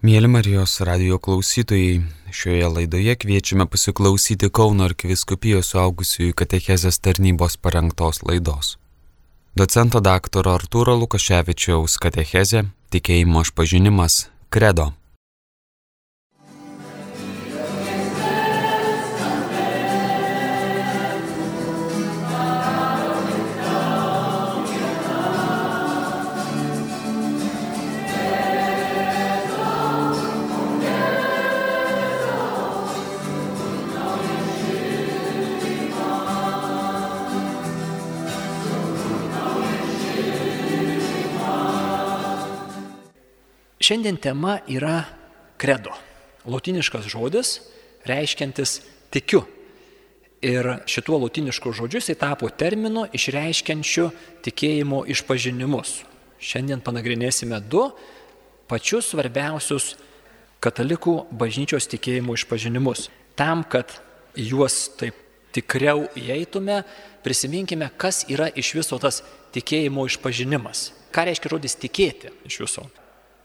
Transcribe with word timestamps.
Mėly 0.00 0.30
Marijos 0.32 0.78
radio 0.80 1.18
klausytojai, 1.20 1.98
šioje 2.32 2.68
laidoje 2.72 3.12
kviečiame 3.20 3.66
pasiklausyti 3.68 4.48
Kauno 4.48 4.86
arkiviskupijos 4.88 5.74
suaugusiųjų 5.74 6.32
katechezės 6.40 6.96
tarnybos 7.04 7.58
parengtos 7.60 8.22
laidos. 8.24 8.78
Docento 9.60 10.00
daktaro 10.00 10.54
Artūro 10.56 10.94
Lukaševičiaus 11.02 11.98
katechezė 12.00 12.64
Tikėjimo 12.96 13.44
išpažinimas 13.44 14.30
Kredo. 14.48 14.94
Šiandien 43.90 44.20
tema 44.22 44.60
yra 44.70 45.00
kredo. 45.58 45.90
Lotiniškas 46.46 47.08
žodis 47.10 47.48
reiškiantis 48.06 48.76
tikiu. 49.10 49.40
Ir 50.46 50.68
šituo 50.86 51.18
lotinišku 51.18 51.72
žodžiu 51.74 51.98
jisai 51.98 52.14
tapo 52.20 52.46
terminu 52.54 53.08
išreiškiančiu 53.10 54.04
tikėjimo 54.46 55.00
išpažinimus. 55.10 55.96
Šiandien 56.38 56.84
panagrinėsime 56.86 57.58
du 57.66 57.88
pačius 58.70 59.10
svarbiausius 59.10 59.96
katalikų 60.62 61.16
bažnyčios 61.34 61.90
tikėjimo 61.90 62.38
išpažinimus. 62.38 63.08
Tam, 63.34 63.66
kad 63.66 63.98
juos 64.38 64.84
taip 65.02 65.18
tikriau 65.50 66.06
įeitume, 66.14 66.84
prisiminkime, 67.26 67.90
kas 67.98 68.22
yra 68.30 68.52
iš 68.54 68.70
viso 68.78 69.02
tas 69.02 69.24
tikėjimo 69.50 70.06
išpažinimas. 70.06 70.92
Ką 71.10 71.26
reiškia 71.26 71.56
žodis 71.58 71.80
tikėti 71.82 72.30
iš 72.46 72.62
viso? 72.68 72.86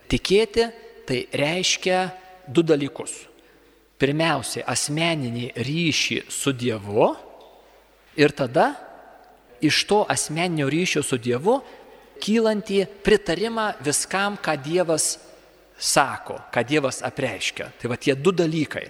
Tikėti 0.10 0.68
tai 1.08 1.26
reiškia 1.34 2.00
du 2.48 2.64
dalykus. 2.66 3.14
Pirmiausia, 3.96 4.66
asmeninį 4.68 5.54
ryšį 5.56 6.26
su 6.30 6.52
Dievu 6.52 7.14
ir 8.20 8.34
tada 8.36 8.74
iš 9.64 9.86
to 9.88 10.04
asmeninio 10.10 10.68
ryšio 10.70 11.04
su 11.04 11.18
Dievu 11.18 11.62
kylantį 12.22 12.84
pritarimą 13.04 13.72
viskam, 13.84 14.36
ką 14.36 14.58
Dievas 14.64 15.16
sako, 15.80 16.40
ką 16.52 16.64
Dievas 16.68 17.02
apreiškia. 17.06 17.72
Tai 17.80 17.92
va 17.92 17.98
tie 18.00 18.16
du 18.16 18.32
dalykai. 18.36 18.88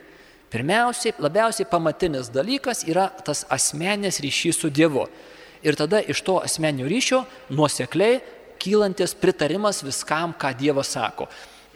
Pirmiausiai, 0.49 1.15
labiausiai 1.19 1.67
pamatinis 1.69 2.29
dalykas 2.33 2.85
yra 2.87 3.09
tas 3.25 3.43
asmenės 3.51 4.21
ryšys 4.23 4.61
su 4.61 4.69
Dievu. 4.69 5.07
Ir 5.65 5.77
tada 5.77 6.01
iš 6.01 6.21
to 6.25 6.37
asmeninio 6.45 6.87
ryšio 6.89 7.23
nuosekliai 7.49 8.21
kylantis 8.61 9.15
pritarimas 9.17 9.83
viskam, 9.85 10.33
ką 10.33 10.53
Dievas 10.57 10.93
sako. 10.95 11.27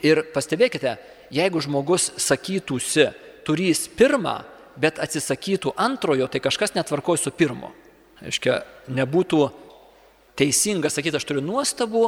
Ir 0.04 0.22
pastebėkite, 0.34 0.96
jeigu 1.34 1.60
žmogus 1.62 2.10
sakytųsi, 2.20 3.10
turys 3.46 3.86
pirmą, 3.96 4.40
bet 4.80 5.00
atsisakytų 5.02 5.74
antrojo, 5.76 6.28
tai 6.30 6.40
kažkas 6.42 6.74
netvarkoja 6.76 7.24
su 7.24 7.32
pirmo. 7.34 7.72
Aiškia, 8.24 8.60
nebūtų 8.92 9.40
teisinga 10.40 10.90
sakyti, 10.92 11.18
aš 11.20 11.26
turiu 11.28 11.44
nuostabų, 11.44 12.04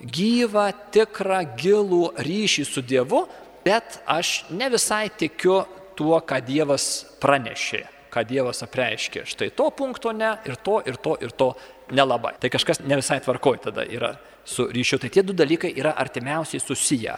gyvą, 0.00 0.66
tikrą, 0.94 1.42
gilų 1.60 2.02
ryšį 2.20 2.64
su 2.68 2.82
Dievu, 2.84 3.26
bet 3.64 4.00
aš 4.08 4.44
ne 4.56 4.70
visai 4.72 5.08
tikiu 5.12 5.62
tuo, 5.96 6.16
ką 6.24 6.40
Dievas 6.44 7.04
pranešė, 7.20 7.84
ką 8.10 8.24
Dievas 8.28 8.62
apreiškė. 8.66 9.24
Štai 9.28 9.50
to 9.56 9.70
punkto 9.74 10.12
ne, 10.16 10.34
ir 10.48 10.58
to, 10.58 10.80
ir 10.86 10.98
to, 11.02 11.16
ir 11.22 11.34
to 11.34 11.52
nelabai. 11.94 12.34
Tai 12.40 12.50
kažkas 12.52 12.82
ne 12.84 12.98
visai 12.98 13.20
tvarkoj 13.24 13.60
tada 13.68 13.86
yra 13.86 14.14
su 14.44 14.66
ryšiu. 14.70 15.00
Tai 15.02 15.10
tie 15.12 15.24
du 15.26 15.36
dalykai 15.36 15.72
yra 15.78 15.94
artimiausiai 15.98 16.62
susiję. 16.62 17.16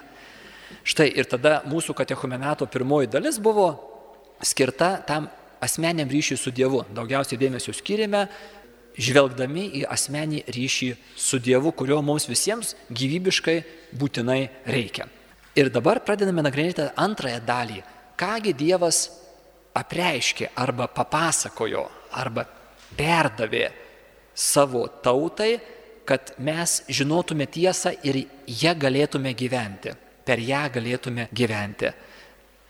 Štai 0.84 1.10
ir 1.12 1.28
tada 1.28 1.60
mūsų 1.69 1.94
katechumenato 1.97 2.66
pirmoji 2.66 3.10
dalis 3.12 3.38
buvo 3.42 3.69
skirta 4.42 4.97
tam 5.06 5.28
asmeniam 5.62 6.10
ryšiui 6.10 6.41
su 6.41 6.50
Dievu. 6.50 6.82
Daugiausiai 6.94 7.38
dėmesio 7.41 7.75
skiriame 7.76 8.26
žvelgdami 8.98 9.69
į 9.81 9.86
asmenį 9.88 10.42
ryšį 10.52 10.91
su 11.16 11.41
Dievu, 11.41 11.72
kurio 11.72 12.00
mums 12.04 12.26
visiems 12.28 12.75
gyvybiškai 12.92 13.58
būtinai 13.97 14.42
reikia. 14.69 15.08
Ir 15.56 15.69
dabar 15.72 16.00
pradedame 16.04 16.44
nagrinėti 16.44 16.91
antrąją 16.97 17.41
dalį. 17.44 17.82
Kągi 18.20 18.54
Dievas 18.56 19.04
apreiškė 19.75 20.53
arba 20.60 20.88
papasakojo 20.93 21.84
arba 22.19 22.44
perdavė 22.97 23.71
savo 24.34 24.87
tautai, 25.05 25.56
kad 26.05 26.34
mes 26.43 26.83
žinotume 26.91 27.47
tiesą 27.47 27.93
ir 28.05 28.25
ją 28.47 28.72
galėtume 28.78 29.32
gyventi, 29.38 29.93
per 30.27 30.41
ją 30.43 30.65
galėtume 30.75 31.28
gyventi. 31.32 31.93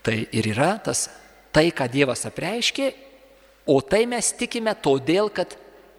Tai 0.03 0.17
ir 0.35 0.49
yra 0.53 0.75
tas, 0.83 1.07
tai, 1.55 1.71
ką 1.71 1.87
Dievas 1.91 2.27
apreiškė, 2.29 2.91
o 3.71 3.79
tai 3.81 4.05
mes 4.11 4.33
tikime 4.35 4.75
todėl, 4.75 5.31
kad 5.31 5.55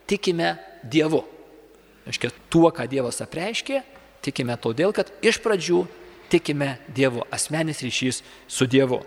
tikime 0.09 0.57
Dievu. 0.83 1.23
Aiškia, 2.07 2.33
tuo, 2.51 2.67
ką 2.75 2.85
Dievas 2.91 3.21
apreiškė, 3.23 3.79
tikime 4.23 4.57
todėl, 4.59 4.91
kad 4.95 5.09
iš 5.23 5.39
pradžių 5.43 5.85
tikime 6.31 6.75
Dievu, 6.91 7.23
asmenis 7.31 7.81
ryšys 7.85 8.21
su 8.47 8.67
Dievu. 8.67 8.99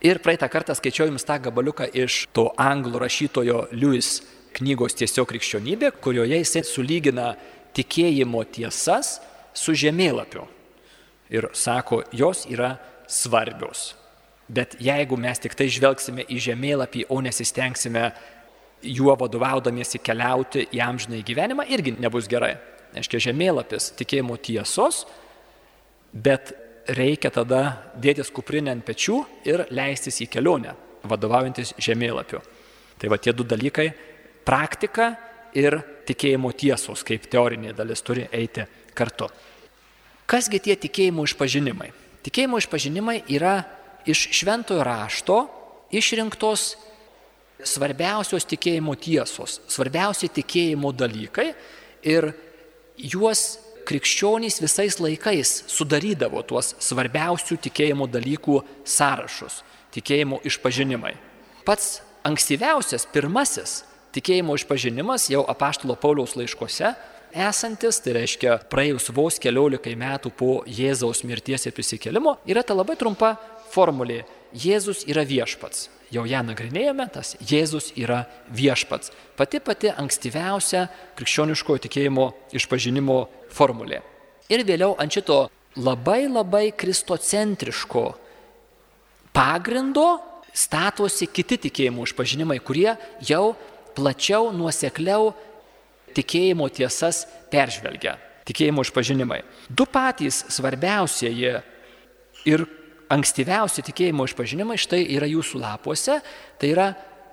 Ir 0.00 0.16
praeitą 0.24 0.48
kartą 0.48 0.72
skaičiau 0.72 1.10
jums 1.10 1.26
tą 1.28 1.36
gabaliuką 1.44 1.90
iš 1.92 2.22
to 2.32 2.46
anglų 2.56 3.02
rašytojo 3.02 3.66
Lewis 3.76 4.22
knygos 4.56 4.96
tiesiog 4.96 5.28
krikščionybė, 5.28 5.90
kurioje 6.00 6.38
jisai 6.40 6.62
sulygina 6.64 7.34
tikėjimo 7.76 8.40
tiesas 8.48 9.18
su 9.52 9.74
žemėlapiu. 9.76 10.46
Ir 11.30 11.50
sako, 11.52 12.00
jos 12.16 12.46
yra 12.48 12.78
svarbios. 13.06 13.90
Bet 14.48 14.78
jeigu 14.82 15.18
mes 15.20 15.38
tik 15.38 15.52
tai 15.54 15.68
žvelgsime 15.70 16.24
į 16.32 16.40
žemėlapį, 16.48 17.04
o 17.12 17.20
nesistengsime 17.22 18.08
juo 18.80 19.14
vadovaudamiesi 19.20 20.00
keliauti 20.02 20.64
į 20.72 20.80
amžinai 20.80 21.20
gyvenimą, 21.28 21.68
irgi 21.70 21.94
nebus 22.00 22.26
gerai. 22.30 22.56
Aiškia, 22.96 23.20
žemėlapis 23.28 23.92
tikėjimo 24.00 24.40
tiesos, 24.42 25.04
bet 26.10 26.54
reikia 26.96 27.30
tada 27.34 27.62
dėtis 28.00 28.30
kuprinę 28.34 28.72
ant 28.74 28.84
pečių 28.86 29.18
ir 29.48 29.66
leistis 29.74 30.20
į 30.24 30.28
kelionę, 30.32 30.74
vadovaujantis 31.06 31.74
žemėlapiu. 31.80 32.40
Tai 33.00 33.10
va 33.12 33.18
tie 33.18 33.32
du 33.32 33.46
dalykai 33.46 33.88
praktika 34.44 35.14
ir 35.56 35.78
tikėjimo 36.08 36.52
tiesos, 36.56 37.04
kaip 37.06 37.28
teorinė 37.30 37.74
dalis 37.76 38.02
turi 38.04 38.26
eiti 38.32 38.66
kartu. 38.96 39.30
Kasgi 40.30 40.60
tie 40.62 40.76
tikėjimo 40.78 41.24
išpažinimai? 41.26 41.90
Tikėjimo 42.26 42.60
išpažinimai 42.60 43.16
yra 43.32 43.56
iš 44.10 44.28
šventojo 44.36 44.84
rašto 44.86 45.40
išrinktos 45.96 46.74
svarbiausios 47.66 48.46
tikėjimo 48.48 48.94
tiesos, 49.00 49.58
svarbiausi 49.68 50.30
tikėjimo 50.32 50.92
dalykai 50.96 51.50
ir 52.08 52.30
juos 52.96 53.58
krikščionys 53.88 54.60
visais 54.62 54.98
laikais 55.00 55.64
sudarydavo 55.70 56.42
tuos 56.46 56.74
svarbiausių 56.82 57.60
tikėjimo 57.66 58.08
dalykų 58.10 58.60
sąrašus, 58.84 59.62
tikėjimo 59.94 60.40
išpažinimai. 60.48 61.14
Pats 61.64 62.00
ankstyviausias, 62.26 63.06
pirmasis 63.12 63.80
Tikėjimo 64.10 64.56
išpažinimas 64.58 65.28
jau 65.30 65.44
apaštalo 65.46 65.94
Pauliaus 65.94 66.32
laiškose 66.34 66.88
esantis, 67.30 68.00
tai 68.02 68.16
reiškia 68.16 68.56
praėjus 68.72 69.12
vos 69.14 69.36
keliolikai 69.38 69.92
metų 69.94 70.32
po 70.34 70.48
Jėzaus 70.66 71.22
mirties 71.22 71.68
ir 71.68 71.74
prisikėlimo, 71.76 72.34
yra 72.50 72.64
ta 72.66 72.74
labai 72.74 72.96
trumpa 72.98 73.36
formulė- 73.70 74.24
Jėzus 74.64 75.04
yra 75.06 75.22
viešpats. 75.22 75.88
Jau 76.10 76.24
ją 76.26 76.42
nagrinėjome, 76.42 77.06
tas 77.12 77.36
Jėzus 77.38 77.92
yra 77.94 78.26
viešpats. 78.50 79.12
Pati 79.36 79.60
pati 79.60 79.94
ankstyviausia 79.94 80.88
krikščioniškojo 81.14 81.78
tikėjimo 81.86 82.32
išpažinimo 82.50 83.28
formulė. 83.54 84.00
Ir 84.50 84.64
vėliau 84.66 84.96
ant 84.98 85.12
šito 85.14 85.44
labai 85.78 86.24
labai 86.26 86.70
kristocentriško 86.74 88.04
pagrindo 89.34 90.18
statosi 90.52 91.28
kiti 91.30 91.58
tikėjimo 91.68 92.04
išpažinimai, 92.08 92.58
kurie 92.58 92.96
jau 93.22 93.54
plačiau, 93.94 94.50
nuosekliau 94.54 95.30
tikėjimo 96.16 96.66
tiesas 96.74 97.22
peržvelgia, 97.52 98.16
tikėjimo 98.48 98.82
išpažinimai. 98.86 99.42
Du 99.70 99.86
patys 99.86 100.42
svarbiausieji 100.50 101.54
ir 102.50 102.66
ankstyviausi 103.10 103.84
tikėjimo 103.86 104.26
išpažinimai 104.26 104.78
štai 104.80 105.04
yra 105.14 105.28
jūsų 105.30 105.62
lapuose, 105.62 106.18
tai 106.58 106.72
yra 106.74 106.88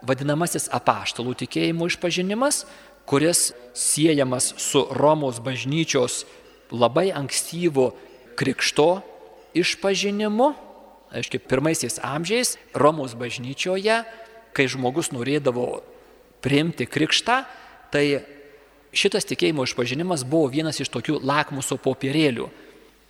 vadinamasis 0.06 0.68
apaštalų 0.74 1.34
tikėjimo 1.42 1.88
išpažinimas, 1.90 2.66
kuris 3.08 3.54
siejamas 3.74 4.54
su 4.58 4.84
Romos 4.92 5.40
bažnyčios 5.40 6.26
labai 6.72 7.12
ankstyvu 7.16 7.92
krikšto 8.36 9.02
išpažinimu, 9.56 10.52
aiškiai, 11.16 11.40
pirmaisiais 11.40 12.02
amžiais 12.04 12.58
Romos 12.76 13.16
bažnyčioje, 13.16 14.04
kai 14.52 14.66
žmogus 14.68 15.14
norėdavo 15.16 15.82
priimti 16.44 16.86
krikštą, 16.90 17.46
tai 17.94 18.22
šitas 18.92 19.26
tikėjimo 19.30 19.64
išpažinimas 19.64 20.26
buvo 20.28 20.52
vienas 20.52 20.82
iš 20.84 20.92
tokių 20.92 21.22
lakmuso 21.24 21.80
popierėlių. 21.80 22.50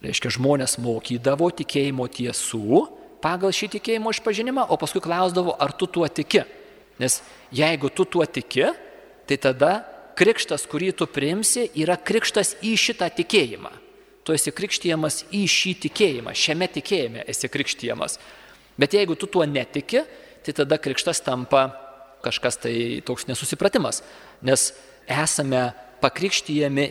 Reiškia, 0.06 0.30
žmonės 0.38 0.78
mokydavo 0.78 1.50
tikėjimo 1.58 2.06
tiesų 2.14 2.84
pagal 3.24 3.50
šį 3.50 3.72
tikėjimo 3.80 4.14
išpažinimą, 4.14 4.68
o 4.70 4.78
paskui 4.78 5.02
klausdavo, 5.02 5.56
ar 5.58 5.74
tu 5.74 5.90
tuo 5.90 6.06
tiki. 6.08 6.44
Nes 7.02 7.20
jeigu 7.54 7.90
tu 7.90 8.06
tuo 8.06 8.26
tiki, 8.26 8.70
tai 9.28 9.38
tada 9.42 9.72
krikštas, 10.18 10.66
kurį 10.70 10.94
tu 10.98 11.08
priimsi, 11.10 11.68
yra 11.78 11.98
krikštas 12.00 12.56
į 12.66 12.74
šitą 12.80 13.10
tikėjimą. 13.20 13.72
Tu 14.26 14.36
esi 14.36 14.52
krikštijamas 14.52 15.22
į 15.32 15.46
šį 15.48 15.74
tikėjimą, 15.86 16.34
šiame 16.36 16.68
tikėjime 16.74 17.24
esi 17.32 17.48
krikštijamas. 17.52 18.18
Bet 18.78 18.96
jeigu 18.98 19.16
tu 19.16 19.30
tuo 19.32 19.46
netiki, 19.48 20.04
tai 20.44 20.56
tada 20.56 20.80
krikštas 20.82 21.22
tampa 21.24 21.68
kažkas 22.26 22.58
tai 22.60 22.76
toks 23.06 23.28
nesusipratimas, 23.30 24.02
nes 24.46 24.72
esame 25.08 25.70
pakrikštyjami, 26.02 26.88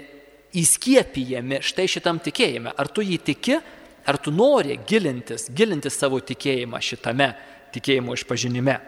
įskiepijami 0.57 1.61
štai 1.67 1.87
šitam 1.91 2.21
tikėjime. 2.25 2.73
Ar 2.73 2.89
tu 2.89 3.05
jį 3.05 3.19
tiki, 3.27 3.59
ar 4.07 4.19
tu 4.23 4.33
nori 4.33 4.79
gilintis, 4.89 5.51
gilintis 5.53 5.99
savo 5.99 6.23
tikėjimą 6.25 6.81
šitame 6.81 7.33
tikėjimo 7.75 8.17
išpažinime. 8.17 8.79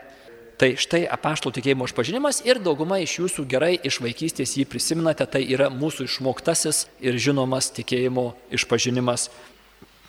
Tai 0.59 0.73
štai 0.75 1.05
apaštalų 1.07 1.55
tikėjimo 1.55 1.87
išpažinimas 1.87 2.41
ir 2.43 2.59
dauguma 2.59 2.97
iš 2.99 3.13
jūsų 3.21 3.45
gerai 3.47 3.77
iš 3.87 4.01
vaikystės 4.03 4.57
jį 4.59 4.65
prisiminate, 4.67 5.23
tai 5.31 5.45
yra 5.47 5.69
mūsų 5.71 6.09
išmoktasis 6.09 6.89
ir 6.99 7.15
žinomas 7.23 7.71
tikėjimo 7.77 8.33
išpažinimas. 8.59 9.29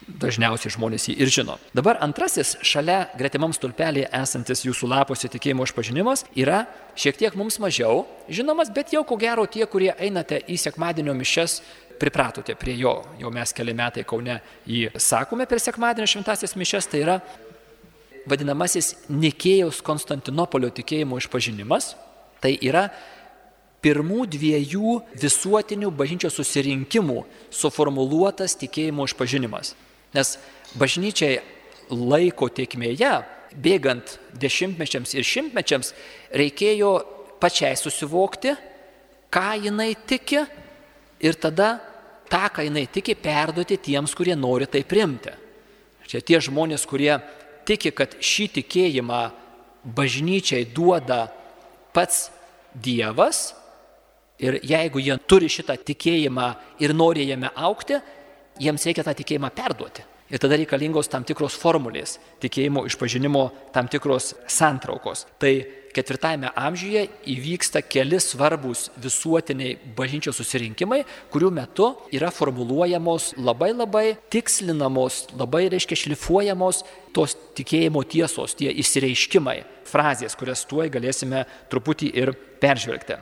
Dažniausiai 0.09 0.73
žmonės 0.73 1.03
jį 1.05 1.13
ir 1.21 1.29
žino. 1.29 1.59
Dabar 1.77 1.99
antrasis 2.01 2.55
šalia 2.65 3.11
gretimam 3.19 3.53
stulpelėje 3.53 4.07
esantis 4.17 4.63
jūsų 4.65 4.89
lapuose 4.89 5.29
tikėjimo 5.29 5.67
išpažinimas 5.69 6.25
yra 6.33 6.63
šiek 6.97 7.19
tiek 7.19 7.37
mums 7.37 7.59
mažiau 7.61 8.07
žinomas, 8.25 8.71
bet 8.73 8.89
jau 8.95 9.03
ko 9.05 9.19
gero 9.21 9.45
tie, 9.45 9.67
kurie 9.69 9.91
einate 10.01 10.41
į 10.49 10.57
sekmadienio 10.57 11.13
mišes, 11.13 11.59
pripratote 12.01 12.55
prie 12.57 12.73
jo. 12.79 12.95
Jau 13.21 13.29
mes 13.29 13.53
keli 13.53 13.77
metai 13.77 14.01
Kaune 14.07 14.39
jį 14.65 14.95
sakome 14.97 15.45
per 15.45 15.61
sekmadienio 15.61 16.09
šventasias 16.09 16.57
mišes, 16.57 16.89
tai 16.89 17.03
yra 17.05 17.19
vadinamasis 18.29 18.93
Nikėjaus 19.09 19.81
Konstantinopolio 19.85 20.69
tikėjimo 20.73 21.19
išpažinimas, 21.19 21.93
tai 22.43 22.55
yra 22.61 22.87
pirmų 23.83 24.25
dviejų 24.33 24.99
visuotinių 25.19 25.91
bažnyčios 25.95 26.35
susirinkimų 26.39 27.23
suformuluotas 27.53 28.57
tikėjimo 28.59 29.07
išpažinimas. 29.07 29.73
Nes 30.15 30.35
bažnyčiai 30.79 31.39
laiko 31.89 32.49
tiekmėje, 32.51 33.13
bėgant 33.55 34.17
dešimtmečiams 34.39 35.15
ir 35.17 35.25
šimtmečiams, 35.25 35.93
reikėjo 36.35 36.93
pačiai 37.41 37.77
susivokti, 37.79 38.55
ką 39.31 39.47
jinai 39.65 39.93
tiki 40.09 40.43
ir 41.23 41.37
tada 41.39 41.77
tą, 42.29 42.45
ką 42.53 42.65
jinai 42.67 42.85
tiki, 42.91 43.15
perduoti 43.17 43.79
tiems, 43.81 44.13
kurie 44.17 44.35
nori 44.37 44.67
tai 44.69 44.83
primti. 44.85 45.33
Čia 46.09 46.21
tie 46.25 46.39
žmonės, 46.41 46.87
kurie 46.89 47.19
tiki, 47.69 47.93
kad 47.95 48.17
šį 48.23 48.49
tikėjimą 48.59 49.21
bažnyčiai 49.95 50.67
duoda 50.75 51.27
pats 51.95 52.29
Dievas 52.69 53.55
ir 54.39 54.59
jeigu 54.63 55.01
jie 55.01 55.15
turi 55.27 55.49
šitą 55.49 55.75
tikėjimą 55.87 56.49
ir 56.83 56.93
nori 56.93 57.25
jame 57.27 57.49
aukti, 57.55 57.97
jiems 58.61 58.85
reikia 58.85 59.03
tą 59.07 59.15
tikėjimą 59.17 59.49
perduoti. 59.55 60.05
Ir 60.29 60.37
tada 60.37 60.59
reikalingos 60.59 61.09
tam 61.09 61.23
tikros 61.25 61.55
formulės, 61.57 62.19
tikėjimo 62.43 62.83
išpažinimo 62.85 63.47
tam 63.73 63.87
tikros 63.89 64.35
santraukos. 64.45 65.25
Tai 65.41 65.53
ketvirtajame 65.93 66.51
amžiuje 66.53 67.07
įvyksta 67.33 67.81
keli 67.81 68.19
svarbus 68.21 68.87
visuotiniai 69.01 69.79
bažnyčios 69.97 70.37
susirinkimai, 70.37 71.01
kurių 71.33 71.49
metu 71.55 71.89
yra 72.13 72.29
formuluojamos 72.33 73.31
labai 73.41 73.71
labai 73.73 74.05
tikslinamos, 74.29 75.23
labai 75.39 75.65
reiškia 75.73 75.97
šlifuojamos 76.03 76.83
tos 77.15 77.33
tikėjimo 77.57 78.05
tiesos, 78.05 78.53
tie 78.59 78.69
įsireiškimai, 78.69 79.63
frazės, 79.89 80.37
kurias 80.37 80.61
tuoj 80.69 80.91
galėsime 80.93 81.47
truputį 81.73 82.13
ir 82.21 82.35
peržvelgti. 82.61 83.17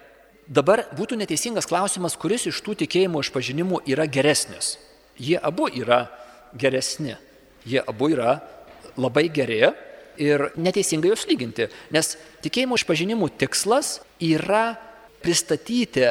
Dabar 0.47 0.85
būtų 0.95 1.17
neteisingas 1.19 1.67
klausimas, 1.67 2.15
kuris 2.19 2.47
iš 2.47 2.61
tų 2.63 2.77
tikėjimo 2.83 3.23
išpažinimų 3.23 3.83
yra 3.91 4.05
geresnis. 4.07 4.77
Jie 5.19 5.35
abu 5.39 5.67
yra 5.71 6.05
geresni. 6.53 7.15
Jie 7.67 7.81
abu 7.83 8.11
yra 8.13 8.37
labai 8.97 9.27
geri 9.33 9.61
ir 10.17 10.47
neteisingai 10.57 11.11
juos 11.11 11.27
lyginti, 11.29 11.67
nes 11.93 12.15
tikėjimo 12.45 12.77
išpažinimų 12.79 13.29
tikslas 13.37 13.99
yra 14.23 14.71
pristatyti 15.21 16.07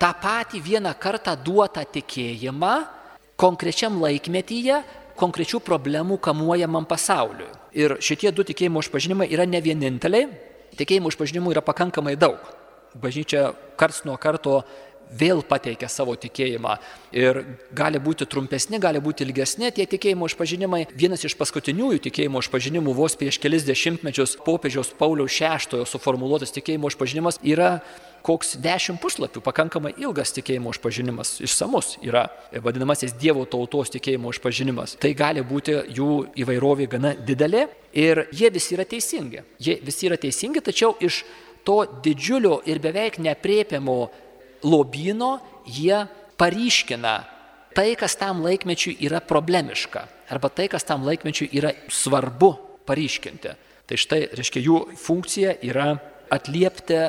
tą 0.00 0.10
patį 0.22 0.62
vieną 0.64 0.92
kartą 1.00 1.34
duotą 1.36 1.84
tikėjimą 1.92 2.74
konkrečiam 3.40 3.98
laikmetyje, 4.02 4.82
konkrečių 5.20 5.60
problemų 5.64 6.18
kamuojamam 6.22 6.86
pasauliu. 6.88 7.48
Ir 7.76 7.98
šitie 8.02 8.32
du 8.32 8.44
tikėjimo 8.46 8.82
išpažinimai 8.84 9.28
yra 9.32 9.46
ne 9.48 9.60
vieninteliai, 9.64 10.28
tikėjimo 10.78 11.12
išpažinimų 11.12 11.54
yra 11.54 11.64
pakankamai 11.64 12.16
daug. 12.20 12.40
Bažnyčia 13.00 13.50
karts 13.78 14.02
nuo 14.04 14.16
karto 14.18 14.62
vėl 15.10 15.42
pateikia 15.46 15.88
savo 15.90 16.14
tikėjimą. 16.18 16.76
Ir 17.16 17.42
gali 17.76 18.00
būti 18.02 18.28
trumpesni, 18.30 18.78
gali 18.82 19.02
būti 19.02 19.26
ilgesni 19.26 19.70
tie 19.74 19.86
tikėjimo 19.90 20.28
išpažinimai. 20.30 20.84
Vienas 20.94 21.24
iš 21.26 21.34
paskutiniųjų 21.40 22.04
tikėjimo 22.06 22.42
išpažinimų 22.44 22.94
vos 22.94 23.16
prieš 23.18 23.40
kelis 23.42 23.66
dešimtmečius 23.68 24.36
popiežiaus 24.46 24.94
Pauliaus 24.98 25.40
VI 25.40 25.84
suformuoluotas 25.88 26.54
tikėjimo 26.54 26.92
išpažinimas 26.92 27.40
yra 27.42 27.80
koks 28.26 28.56
dešimt 28.60 29.00
puslapių, 29.00 29.40
pakankamai 29.44 29.94
ilgas 30.00 30.34
tikėjimo 30.36 30.74
išpažinimas, 30.74 31.38
išsamus 31.44 31.94
yra 32.04 32.26
vadinamasis 32.52 33.14
Dievo 33.20 33.46
tautos 33.48 33.92
tikėjimo 33.94 34.32
išpažinimas. 34.34 34.96
Tai 35.00 35.12
gali 35.16 35.44
būti 35.46 35.76
jų 35.96 36.10
įvairovė 36.42 36.88
gana 36.92 37.14
didelė 37.16 37.66
ir 37.96 38.26
jie 38.36 38.50
visi 38.52 38.76
yra 38.76 38.86
teisingi. 38.88 39.44
Jie 39.60 39.78
visi 39.84 40.10
yra 40.10 40.20
teisingi, 40.20 40.62
tačiau 40.64 40.92
iš 41.00 41.22
to 41.64 41.82
didžiulio 42.04 42.60
ir 42.68 42.80
beveik 42.82 43.18
nepriepiamo 43.22 43.98
lobyno 44.62 45.38
jie 45.66 46.06
paryškina 46.40 47.14
tai, 47.74 47.94
kas 47.96 48.16
tam 48.18 48.42
laikmečiui 48.44 48.98
yra 49.06 49.20
problemiška, 49.22 50.04
arba 50.30 50.50
tai, 50.52 50.68
kas 50.68 50.84
tam 50.86 51.04
laikmečiui 51.06 51.50
yra 51.56 51.72
svarbu 51.88 52.52
paryškinti. 52.88 53.54
Tai 53.86 53.98
štai, 53.98 54.20
reiškia, 54.38 54.62
jų 54.62 54.78
funkcija 54.98 55.56
yra 55.66 55.94
atliepti 56.30 57.08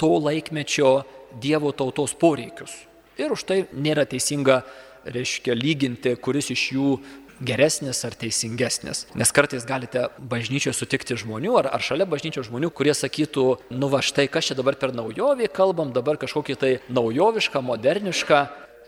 to 0.00 0.16
laikmečio 0.22 0.98
Dievo 1.36 1.68
tautos 1.76 2.14
poreikius. 2.16 2.72
Ir 3.20 3.32
už 3.34 3.42
tai 3.44 3.56
nėra 3.76 4.06
teisinga, 4.08 4.62
reiškia, 5.04 5.52
lyginti, 5.52 6.14
kuris 6.22 6.48
iš 6.54 6.62
jų 6.72 6.92
geresnis 7.40 8.02
ar 8.06 8.14
teisingesnis. 8.16 9.04
Nes 9.14 9.32
kartais 9.34 9.66
galite 9.68 10.06
bažnyčioje 10.18 10.74
sutikti 10.76 11.16
žmonių 11.18 11.56
ar, 11.60 11.70
ar 11.76 11.84
šalia 11.84 12.06
bažnyčios 12.08 12.48
žmonių, 12.50 12.70
kurie 12.74 12.94
sakytų, 12.96 13.46
nu 13.76 13.90
va 13.92 14.02
štai 14.04 14.28
kas 14.32 14.50
čia 14.50 14.58
dabar 14.58 14.78
per 14.80 14.94
naujovį 14.96 15.50
kalbam, 15.54 15.92
dabar 15.96 16.20
kažkokį 16.20 16.56
tai 16.60 16.72
naujovišką, 16.88 17.62
modernišką 17.62 18.42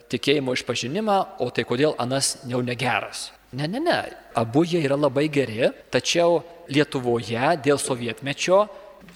tikėjimo 0.08 0.54
išpažinimą, 0.56 1.18
o 1.44 1.50
tai 1.52 1.66
kodėl 1.68 1.94
anas 2.00 2.38
jau 2.48 2.62
negeras. 2.64 3.28
Ne, 3.52 3.68
ne, 3.68 3.80
ne, 3.80 4.00
abu 4.36 4.64
jie 4.68 4.80
yra 4.84 4.96
labai 4.96 5.28
geri, 5.32 5.70
tačiau 5.92 6.42
Lietuvoje 6.68 7.54
dėl 7.64 7.78
sovietmečio 7.80 8.66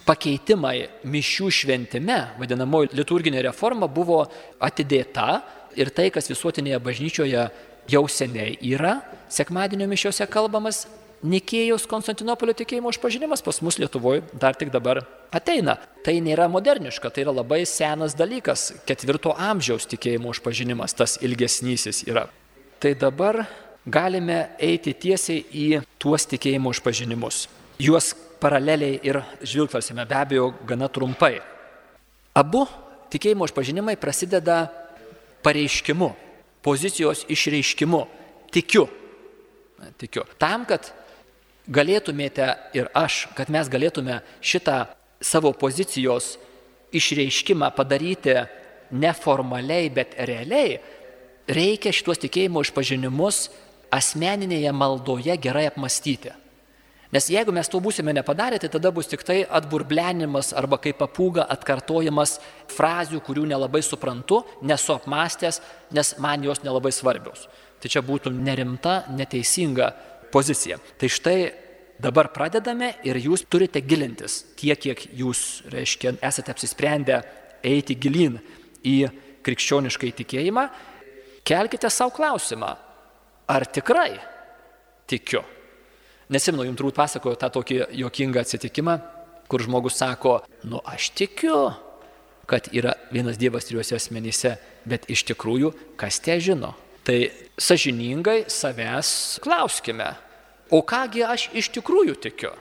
pakeitimai 0.06 1.04
mišių 1.04 1.50
šventime, 1.52 2.16
vadinamoji 2.40 2.94
liturginė 2.96 3.42
reforma, 3.44 3.90
buvo 3.92 4.22
atidėta 4.56 5.42
ir 5.76 5.92
tai, 5.92 6.08
kas 6.14 6.30
visuotinėje 6.32 6.80
bažnyčioje 6.80 7.44
jau 7.90 8.04
seniai 8.08 8.56
yra 8.62 9.00
sekmadienio 9.32 9.88
mišiuose 9.90 10.26
kalbamas 10.30 10.86
Nikėjos 11.22 11.84
Konstantinopolio 11.86 12.50
tikėjimo 12.58 12.90
išpažinimas 12.90 13.44
pas 13.46 13.60
mus 13.62 13.76
Lietuvoje 13.78 14.24
dar 14.42 14.56
tik 14.58 14.72
dabar 14.74 15.04
ateina. 15.30 15.76
Tai 16.02 16.16
nėra 16.18 16.48
moderniška, 16.50 17.12
tai 17.14 17.22
yra 17.22 17.34
labai 17.36 17.60
senas 17.62 18.16
dalykas, 18.18 18.72
ketvirto 18.88 19.30
amžiaus 19.38 19.86
tikėjimo 19.92 20.32
išpažinimas, 20.34 20.96
tas 20.98 21.14
ilgesnysis 21.22 22.02
yra. 22.10 22.24
Tai 22.82 22.96
dabar 22.98 23.44
galime 23.86 24.48
eiti 24.58 24.96
tiesiai 24.98 25.44
į 25.46 25.68
tuos 26.02 26.26
tikėjimo 26.26 26.74
išpažinimus. 26.74 27.46
Juos 27.78 28.10
paraleliai 28.42 28.98
ir 29.06 29.20
žvilgtelsime 29.46 30.02
be 30.10 30.18
abejo 30.18 30.50
gana 30.66 30.90
trumpai. 30.90 31.36
Abu 32.34 32.64
tikėjimo 33.14 33.46
išpažinimai 33.46 33.94
prasideda 34.00 34.64
pareiškimu, 35.46 36.10
pozicijos 36.62 37.24
išreiškimu. 37.28 38.02
Tikiu. 38.52 38.86
Tikiu. 39.98 40.24
Tam, 40.38 40.66
kad 40.68 40.92
galėtumėte 41.70 42.48
ir 42.76 42.90
aš, 42.94 43.26
kad 43.36 43.50
mes 43.52 43.70
galėtume 43.70 44.20
šitą 44.42 44.84
savo 45.22 45.52
pozicijos 45.54 46.36
išreiškimą 46.92 47.70
padaryti 47.76 48.36
neformaliai, 48.92 49.88
bet 49.94 50.14
realiai, 50.18 50.76
reikia 51.48 51.92
šituos 51.94 52.20
tikėjimo 52.22 52.62
išpažinimus 52.64 53.46
asmeninėje 53.92 54.72
maldoje 54.76 55.36
gerai 55.40 55.66
apmastyti. 55.70 56.32
Nes 57.12 57.26
jeigu 57.28 57.52
mes 57.52 57.68
to 57.68 57.76
būsime 57.84 58.14
nepadarę, 58.16 58.56
tai 58.56 58.70
tada 58.72 58.88
bus 58.94 59.10
tik 59.10 59.20
tai 59.28 59.42
atburblenimas 59.44 60.54
arba 60.56 60.78
kaip 60.80 60.96
papūga 61.02 61.44
atkartojimas 61.52 62.38
frazių, 62.72 63.20
kurių 63.26 63.44
nelabai 63.50 63.82
suprantu, 63.84 64.40
nesu 64.64 64.94
apmastęs, 64.94 65.60
nes 65.92 66.14
man 66.24 66.46
jos 66.48 66.64
nelabai 66.64 66.94
svarbios. 66.96 67.44
Tai 67.82 67.92
čia 67.92 68.00
būtų 68.06 68.32
nerimta, 68.32 69.02
neteisinga 69.12 69.90
pozicija. 70.32 70.80
Tai 70.96 71.12
štai 71.12 71.36
dabar 72.00 72.32
pradedame 72.32 72.94
ir 73.04 73.20
jūs 73.20 73.44
turite 73.44 73.84
gilintis 73.84 74.40
tiek, 74.56 74.80
kiek 74.80 75.04
jūs, 75.12 75.66
reiškia, 75.68 76.16
esate 76.24 76.54
apsisprendę 76.54 77.20
eiti 77.60 77.98
gilin 78.00 78.40
į 78.88 78.98
krikščionišką 79.44 80.08
įtikėjimą, 80.14 80.68
kelkite 81.44 81.90
savo 81.92 82.16
klausimą, 82.16 82.72
ar 83.52 83.68
tikrai 83.68 84.14
tikiu 85.10 85.42
Nesimenu, 86.30 86.66
jums 86.68 86.78
turbūt 86.78 86.98
pasakoju 86.98 87.38
tą 87.40 87.48
tokį 87.56 87.78
jokingą 87.98 88.42
atsitikimą, 88.44 88.98
kur 89.50 89.64
žmogus 89.64 89.98
sako, 89.98 90.40
nu 90.68 90.80
aš 90.86 91.10
tikiu, 91.18 91.72
kad 92.46 92.68
yra 92.72 92.94
vienas 93.12 93.38
Dievas 93.40 93.66
trijuose 93.68 93.96
asmenyse, 93.98 94.56
bet 94.88 95.08
iš 95.10 95.24
tikrųjų, 95.32 95.72
kas 96.00 96.20
te 96.22 96.38
žino. 96.42 96.74
Tai 97.02 97.18
sažiningai 97.58 98.44
savęs 98.52 99.40
klauskime, 99.42 100.12
o 100.70 100.82
kągi 100.86 101.24
aš 101.26 101.48
iš 101.58 101.72
tikrųjų 101.74 102.16
tikiu. 102.22 102.52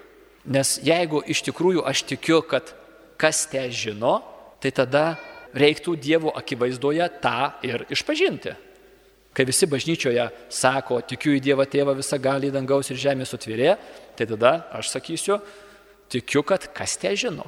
Nes 0.49 0.79
jeigu 0.81 1.21
iš 1.29 1.43
tikrųjų 1.45 1.85
aš 1.85 2.05
tikiu, 2.09 2.41
kad 2.41 2.73
kas 3.21 3.45
te 3.51 3.61
žino, 3.69 4.19
tai 4.61 4.73
tada 4.73 5.05
reiktų 5.53 5.95
Dievo 6.01 6.33
akivaizdoje 6.33 7.07
tą 7.21 7.53
ir 7.67 7.85
išpažinti. 7.93 8.55
Kai 9.31 9.45
visi 9.47 9.67
bažnyčioje 9.69 10.25
sako, 10.51 10.99
tikiu 11.07 11.37
į 11.37 11.41
Dievą 11.43 11.63
Tėvą 11.71 11.95
visą 11.95 12.19
gali 12.19 12.49
dangaus 12.51 12.91
ir 12.91 12.99
žemės 12.99 13.31
sutvėrė, 13.31 13.77
tai 14.19 14.27
tada 14.27 14.57
aš 14.75 14.91
sakysiu, 14.91 15.37
tikiu, 16.11 16.43
kad 16.43 16.67
kas 16.75 16.97
te 16.99 17.13
žino. 17.15 17.47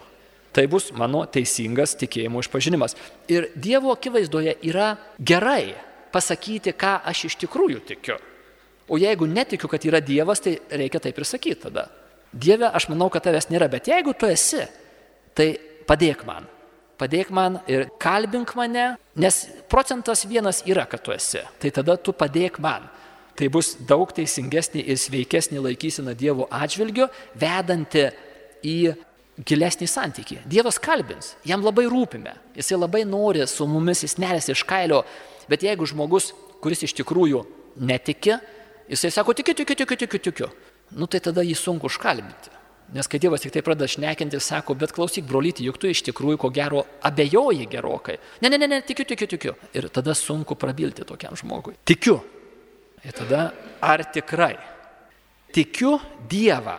Tai 0.55 0.63
bus 0.71 0.91
mano 0.95 1.25
teisingas 1.27 1.97
tikėjimo 1.99 2.39
išpažinimas. 2.43 2.95
Ir 3.27 3.49
Dievo 3.57 3.91
akivaizdoje 3.91 4.55
yra 4.69 4.93
gerai 5.19 5.73
pasakyti, 6.13 6.71
ką 6.77 7.01
aš 7.09 7.25
iš 7.31 7.37
tikrųjų 7.43 7.83
tikiu. 7.89 8.15
O 8.87 8.99
jeigu 9.01 9.27
netikiu, 9.27 9.67
kad 9.71 9.83
yra 9.87 9.99
Dievas, 10.03 10.43
tai 10.43 10.55
reikia 10.71 11.01
taip 11.03 11.19
ir 11.19 11.27
sakyti 11.27 11.65
tada. 11.67 11.87
Dieve, 12.31 12.69
aš 12.69 12.87
manau, 12.89 13.09
kad 13.11 13.25
tavęs 13.25 13.49
nėra, 13.51 13.67
bet 13.69 13.91
jeigu 13.91 14.15
tu 14.17 14.29
esi, 14.29 14.63
tai 15.35 15.51
padėk 15.89 16.23
man 16.25 16.47
padėk 16.99 17.31
man 17.33 17.59
ir 17.69 17.87
kalbink 18.01 18.53
mane, 18.57 18.93
nes 19.15 19.39
procentas 19.71 20.25
vienas 20.29 20.61
yra, 20.69 20.85
kad 20.89 21.03
tu 21.03 21.13
esi. 21.15 21.41
Tai 21.59 21.71
tada 21.73 21.97
tu 21.97 22.13
padėk 22.15 22.59
man. 22.63 22.89
Tai 23.33 23.49
bus 23.49 23.73
daug 23.89 24.11
teisingesnė 24.13 24.83
ir 24.85 24.99
sveikesnė 25.01 25.63
laikysena 25.63 26.13
Dievo 26.17 26.45
atžvilgiu, 26.53 27.07
vedanti 27.39 28.05
į 28.61 28.93
gilesnį 29.41 29.87
santykį. 29.89 30.39
Dievas 30.49 30.77
kalbins, 30.81 31.33
jam 31.47 31.63
labai 31.65 31.87
rūpime, 31.89 32.35
jisai 32.57 32.77
labai 32.77 33.01
nori 33.09 33.47
su 33.49 33.65
mumis, 33.69 34.03
jis 34.05 34.19
neresi 34.21 34.53
iš 34.53 34.61
kailio, 34.69 35.01
bet 35.49 35.65
jeigu 35.65 35.87
žmogus, 35.89 36.29
kuris 36.61 36.85
iš 36.85 36.93
tikrųjų 37.01 37.41
netiki, 37.81 38.37
jisai 38.91 39.09
sako, 39.15 39.33
tikiu, 39.33 39.57
tikiu, 39.57 39.79
tikiu, 39.81 39.97
tikiu, 40.05 40.21
tikiu, 40.29 40.51
nu 40.93 41.09
tai 41.09 41.23
tada 41.25 41.41
jį 41.41 41.57
sunku 41.57 41.89
užkalbinti. 41.89 42.53
Nes 42.93 43.09
kai 43.09 43.17
Dievas 43.17 43.41
tik 43.41 43.55
tai 43.55 43.63
pradeda 43.65 43.89
šnekinti, 43.89 44.37
sako, 44.43 44.75
bet 44.77 44.93
klausyk, 44.93 45.25
brolyti, 45.25 45.65
juk 45.65 45.79
tu 45.81 45.89
iš 45.89 46.03
tikrųjų 46.05 46.37
ko 46.43 46.51
gero 46.53 46.83
abejoji 47.01 47.65
gerokai. 47.71 48.19
Ne, 48.43 48.51
ne, 48.53 48.59
ne, 48.61 48.69
ne, 48.69 48.81
tikiu, 48.85 49.05
tikiu, 49.09 49.27
tikiu. 49.31 49.55
Ir 49.73 49.89
tada 49.93 50.13
sunku 50.17 50.57
prabilti 50.59 51.05
tokiam 51.07 51.33
žmogui. 51.39 51.73
Tikiu. 51.89 52.19
Ir 53.03 53.17
tada, 53.17 53.47
ar 53.81 54.05
tikrai? 54.13 54.53
Tikiu 55.53 55.97
Dievą. 56.29 56.77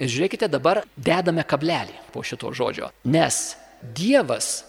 Ir 0.00 0.08
žiūrėkite, 0.08 0.48
dabar 0.48 0.82
dedame 0.96 1.44
kablelį 1.44 2.00
po 2.14 2.24
šito 2.24 2.50
žodžio. 2.56 2.88
Nes 3.12 3.52
Dievas 3.82 4.62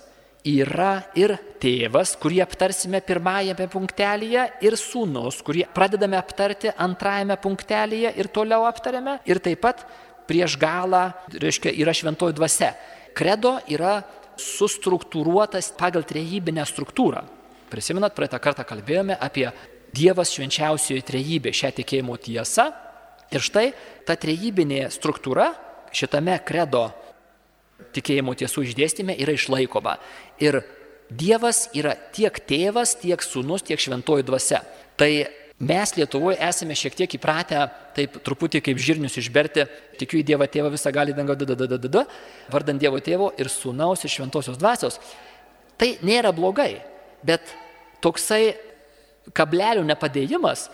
yra 0.43 1.05
ir 1.15 1.37
tėvas, 1.63 2.17
kurį 2.19 2.41
aptarsime 2.43 2.99
pirmajame 3.05 3.69
punktelėje, 3.71 4.47
ir 4.67 4.75
sūnus, 4.79 5.39
kurį 5.45 5.65
pradedame 5.73 6.19
aptarti 6.19 6.73
antrajame 6.75 7.37
punktelėje 7.39 8.13
ir 8.19 8.29
toliau 8.35 8.67
aptarėme, 8.67 9.21
ir 9.25 9.39
taip 9.43 9.63
pat 9.63 9.85
prieš 10.29 10.57
galą, 10.61 11.11
reiškia, 11.31 11.73
yra 11.83 11.93
šventoji 11.95 12.35
dvasia. 12.37 12.73
Kredo 13.17 13.57
yra 13.71 14.01
sustruktūruotas 14.39 15.71
pagal 15.77 16.05
trejybinę 16.07 16.65
struktūrą. 16.65 17.23
Prisimenat, 17.69 18.15
praeitą 18.17 18.39
kartą 18.41 18.65
kalbėjome 18.67 19.17
apie 19.17 19.47
Dievas 19.93 20.31
švenčiausioji 20.33 21.03
trejybė, 21.05 21.51
šią 21.53 21.69
tikėjimo 21.77 22.17
tiesą. 22.17 22.71
Ir 23.33 23.43
štai 23.45 23.67
ta 24.07 24.15
trejybinė 24.17 24.87
struktūra 24.93 25.51
šitame 25.93 26.39
kredo 26.45 26.87
tikėjimo 27.93 28.33
tiesų 28.37 28.65
išdėstymė 28.69 29.17
yra 29.21 29.35
išlaikoma. 29.37 29.97
Ir 30.41 30.63
Dievas 31.13 31.67
yra 31.77 31.93
tiek 32.15 32.39
tėvas, 32.47 32.95
tiek 32.97 33.21
sūnus, 33.21 33.65
tiek 33.67 33.77
šventoji 33.77 34.25
dvasia. 34.25 34.63
Tai 34.97 35.09
Mes 35.61 35.93
Lietuvoje 35.95 36.39
esame 36.41 36.75
šiek 36.75 36.95
tiek 36.97 37.13
įpratę, 37.15 37.59
taip 37.95 38.17
truputį 38.25 38.59
kaip 38.65 38.79
žirnius 38.81 39.19
išberti, 39.21 39.67
tikiu 39.99 40.19
į 40.19 40.25
Dievą 40.31 40.47
Tėvą 40.49 40.71
visą 40.73 40.91
gali 40.91 41.13
dangą, 41.13 41.37
dadadadada, 41.37 42.07
vardant 42.51 42.81
Dievo 42.81 42.99
Tėvo 43.03 43.29
ir 43.37 43.51
Sūnaus 43.53 44.03
ir 44.03 44.11
Šventosios 44.11 44.57
Dvasios. 44.57 44.97
Tai 45.77 45.91
nėra 46.01 46.33
blogai, 46.35 46.81
bet 47.23 47.53
toksai 48.03 48.55
kablelių 49.37 49.85
nepadėjimas 49.87 50.67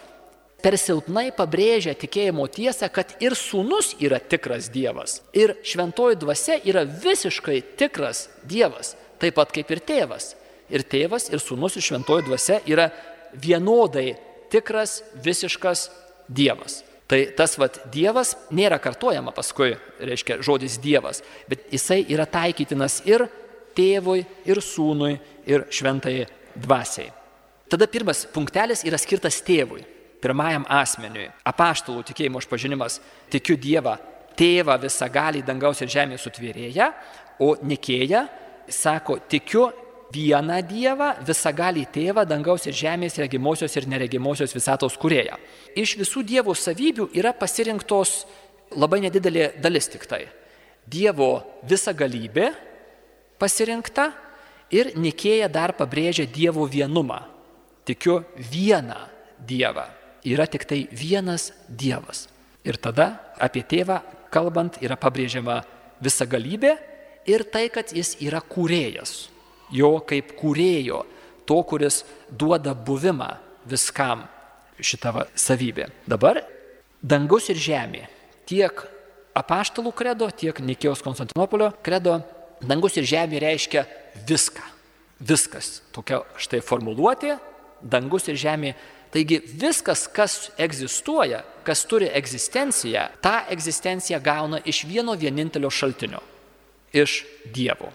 per 0.63 0.77
silpnai 0.79 1.29
pabrėžia 1.35 1.93
tikėjimo 1.99 2.47
tiesą, 2.51 2.89
kad 2.91 3.13
ir 3.23 3.35
Sūnus 3.37 3.93
yra 4.01 4.19
tikras 4.19 4.71
Dievas, 4.71 5.19
ir 5.35 5.57
Šventoji 5.63 6.17
Dvasia 6.23 6.57
yra 6.67 6.85
visiškai 6.87 7.61
tikras 7.79 8.27
Dievas, 8.47 8.95
taip 9.19 9.37
pat 9.39 9.53
kaip 9.55 9.69
ir 9.75 9.83
tėvas. 9.83 10.33
Ir 10.69 10.83
tėvas, 10.85 11.29
ir 11.33 11.41
Sūnus, 11.41 11.77
ir 11.77 11.85
Šventoji 11.85 12.27
Dvasia 12.27 12.59
yra 12.69 12.89
vienodai 13.33 14.13
tikras, 14.51 15.01
visiškas 15.23 15.89
Dievas. 16.27 16.83
Tai 17.09 17.23
tas 17.33 17.55
vat 17.57 17.79
Dievas 17.89 18.35
nėra 18.53 18.77
kartojama 18.81 19.33
paskui, 19.33 19.71
reiškia 19.97 20.41
žodis 20.45 20.77
Dievas, 20.81 21.23
bet 21.49 21.65
jisai 21.73 22.03
yra 22.05 22.27
taikytinas 22.29 22.99
ir 23.09 23.25
tėvui, 23.77 24.21
ir 24.45 24.61
sūnui, 24.61 25.15
ir 25.49 25.65
šventai 25.73 26.27
dvasiai. 26.53 27.09
Tada 27.69 27.87
pirmas 27.89 28.23
punktelis 28.33 28.83
yra 28.85 28.97
skirtas 29.01 29.39
tėvui, 29.45 29.81
pirmajam 30.21 30.65
asmeniui. 30.69 31.29
Apaštalų 31.49 32.03
tikėjimo 32.09 32.41
išpažinimas- 32.41 32.99
tikiu 33.33 33.57
Dievą, 33.57 33.97
tėvą 34.37 34.77
visą 34.81 35.09
gali 35.11 35.41
dangaus 35.41 35.81
ir 35.81 35.87
žemės 35.87 36.21
sutvėrėja, 36.25 36.93
o 37.39 37.55
Nikėja 37.55 38.27
sako, 38.67 39.19
tikiu 39.29 39.71
vieną 40.13 40.59
Dievą, 40.65 41.13
visagalį 41.25 41.85
tėvą, 41.93 42.25
dangaus 42.27 42.65
ir 42.67 42.75
žemės, 42.77 43.17
regimosios 43.21 43.75
ir 43.77 43.87
neregimosios 43.89 44.53
visatos 44.55 44.97
kurėją. 44.99 45.37
Iš 45.77 45.95
visų 46.01 46.23
Dievo 46.25 46.55
savybių 46.57 47.09
yra 47.17 47.33
pasirinktos 47.37 48.23
labai 48.77 49.01
nedidelė 49.05 49.53
dalis 49.61 49.89
tik 49.89 50.07
tai. 50.09 50.25
Dievo 50.89 51.43
visagalybė 51.69 52.49
pasirinkta 53.39 54.09
ir 54.73 54.93
Nikėja 54.97 55.49
dar 55.51 55.75
pabrėžia 55.77 56.25
Dievo 56.25 56.65
vienumą. 56.65 57.21
Tikiu 57.85 58.23
vieną 58.51 58.99
Dievą. 59.45 59.87
Yra 60.25 60.45
tik 60.49 60.65
tai 60.67 60.83
vienas 60.91 61.51
Dievas. 61.69 62.27
Ir 62.65 62.77
tada 62.81 63.33
apie 63.39 63.63
tėvą 63.63 64.01
kalbant 64.33 64.77
yra 64.83 64.97
pabrėžiama 64.99 65.61
visagalybė 66.03 66.75
ir 67.29 67.45
tai, 67.49 67.69
kad 67.73 67.93
jis 67.95 68.15
yra 68.21 68.41
kūrėjas 68.45 69.29
jo 69.71 69.97
kaip 70.07 70.33
kūrėjo, 70.39 71.03
to, 71.49 71.59
kuris 71.65 72.03
duoda 72.29 72.73
buvimą 72.73 73.31
viskam 73.69 74.25
šitą 74.79 75.25
savybę. 75.35 75.89
Dabar 76.07 76.43
dangus 77.01 77.49
ir 77.49 77.59
žemė, 77.59 78.07
tiek 78.49 78.83
apaštalų 79.37 79.93
kredo, 79.95 80.29
tiek 80.31 80.59
Nikėjos 80.59 81.03
Konstantinopolio 81.05 81.71
kredo, 81.85 82.19
dangus 82.61 82.97
ir 82.99 83.07
žemė 83.07 83.41
reiškia 83.43 83.85
viską. 84.27 84.65
Viskas. 85.19 85.81
Tokia 85.91 86.21
štai 86.39 86.61
formuluotė, 86.63 87.35
dangus 87.83 88.29
ir 88.31 88.37
žemė. 88.39 88.73
Taigi 89.11 89.39
viskas, 89.41 90.05
kas 90.13 90.51
egzistuoja, 90.61 91.41
kas 91.65 91.81
turi 91.89 92.07
egzistenciją, 92.13 93.07
tą 93.23 93.39
egzistenciją 93.51 94.19
gauna 94.21 94.59
iš 94.69 94.83
vieno 94.85 95.15
vienintelio 95.17 95.71
šaltinio- 95.73 96.21
iš 97.03 97.25
Dievo. 97.45 97.89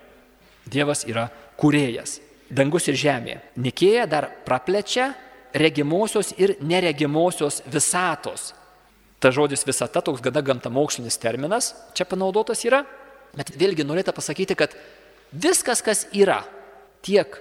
Dievas 0.66 1.04
yra 1.04 1.28
kūrėjas. 1.60 2.18
Dangus 2.54 2.88
ir 2.90 2.98
žemė. 2.98 3.38
Nikėja 3.58 4.06
dar 4.10 4.28
praplečia 4.46 5.12
regimosios 5.54 6.34
ir 6.38 6.56
neregimosios 6.60 7.62
visatos. 7.70 8.52
Ta 9.22 9.30
žodis 9.32 9.64
visata 9.64 10.02
toks 10.04 10.20
gana 10.20 10.42
gamtamokslinis 10.44 11.16
terminas 11.16 11.72
čia 11.96 12.04
panaudotas 12.04 12.60
yra, 12.66 12.82
bet 13.34 13.54
vėlgi 13.56 13.86
norėtų 13.86 14.12
pasakyti, 14.12 14.56
kad 14.58 14.74
viskas, 15.32 15.80
kas 15.82 16.04
yra, 16.12 16.42
tiek 17.02 17.38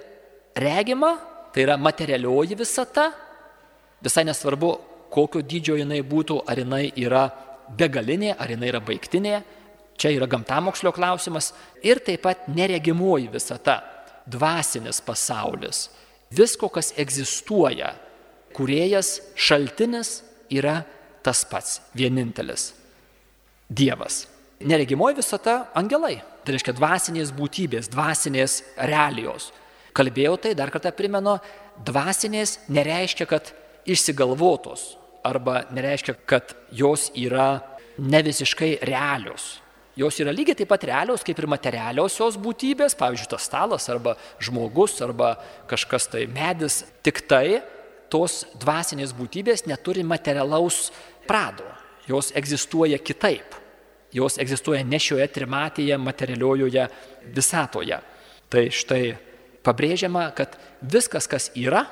regima, 0.56 1.18
tai 1.52 1.66
yra 1.66 1.76
materialioji 1.76 2.56
visata, 2.58 3.10
visai 4.02 4.24
nesvarbu, 4.26 4.72
kokio 5.14 5.42
dydžio 5.44 5.76
jinai 5.78 6.00
būtų, 6.06 6.40
ar 6.48 6.62
jinai 6.62 6.88
yra 6.98 7.28
begalinė, 7.78 8.34
ar 8.38 8.50
jinai 8.50 8.70
yra 8.72 8.80
baigtinė. 8.82 9.42
Čia 9.94 10.10
yra 10.10 10.26
gamtamokslio 10.26 10.90
klausimas. 10.94 11.52
Ir 11.86 12.00
taip 12.02 12.24
pat 12.24 12.48
neregimoji 12.50 13.28
visata, 13.30 13.76
dvasinis 14.26 15.00
pasaulis. 15.04 15.88
Visko, 16.34 16.68
kas 16.68 16.92
egzistuoja, 16.98 17.94
kuriejas 18.54 19.20
šaltinis 19.36 20.22
yra 20.50 20.82
tas 21.24 21.44
pats, 21.48 21.80
vienintelis- 21.96 22.72
Dievas. 23.78 24.26
Neregimoji 24.60 25.16
visata- 25.16 25.66
angelai. 25.80 26.22
Tai 26.44 26.52
reiškia 26.52 26.74
dvasinės 26.76 27.32
būtybės, 27.32 27.88
dvasinės 27.88 28.62
realijos. 28.76 29.52
Kalbėjau 29.94 30.40
tai, 30.40 30.54
dar 30.54 30.70
kartą 30.70 30.92
primenu, 30.92 31.40
dvasinės 31.84 32.58
nereiškia, 32.68 33.26
kad 33.26 33.52
išsigalvotos 33.86 34.96
arba 35.24 35.64
nereiškia, 35.72 36.16
kad 36.26 36.54
jos 36.70 37.10
yra 37.16 37.62
ne 37.98 38.22
visiškai 38.22 38.78
realios. 38.82 39.63
Jos 39.94 40.18
yra 40.18 40.32
lygiai 40.34 40.58
taip 40.58 40.70
pat 40.72 40.84
realios 40.88 41.22
kaip 41.22 41.38
ir 41.38 41.46
materialiosios 41.46 42.34
būtybės, 42.42 42.96
pavyzdžiui, 42.98 43.30
tas 43.30 43.46
stalas 43.46 43.86
arba 43.92 44.16
žmogus 44.42 44.98
arba 45.06 45.36
kažkas 45.70 46.08
tai 46.10 46.24
medis. 46.26 46.82
Tik 47.06 47.22
tai 47.30 47.60
tos 48.10 48.42
dvasinės 48.58 49.14
būtybės 49.14 49.68
neturi 49.70 50.02
materialaus 50.02 50.88
prado. 51.28 51.66
Jos 52.10 52.32
egzistuoja 52.36 52.98
kitaip. 52.98 53.54
Jos 54.14 54.38
egzistuoja 54.42 54.82
ne 54.86 54.98
šioje 54.98 55.28
trimatėje 55.34 55.98
materialiojoje 55.98 56.88
visatoje. 57.34 58.00
Tai 58.50 58.66
štai 58.74 59.14
pabrėžiama, 59.64 60.28
kad 60.36 60.58
viskas, 60.82 61.30
kas 61.30 61.48
yra, 61.54 61.86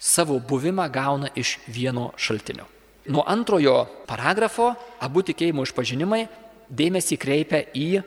savo 0.00 0.38
buvimą 0.42 0.86
gauna 0.92 1.30
iš 1.36 1.58
vieno 1.70 2.10
šaltinio. 2.16 2.66
Nuo 3.10 3.24
antrojo 3.28 3.84
paragrafo 4.08 4.74
abu 5.00 5.22
tikėjimo 5.26 5.64
išpažinimai 5.66 6.26
dėmesį 6.70 7.18
kreipia 7.20 7.64
į 7.74 8.02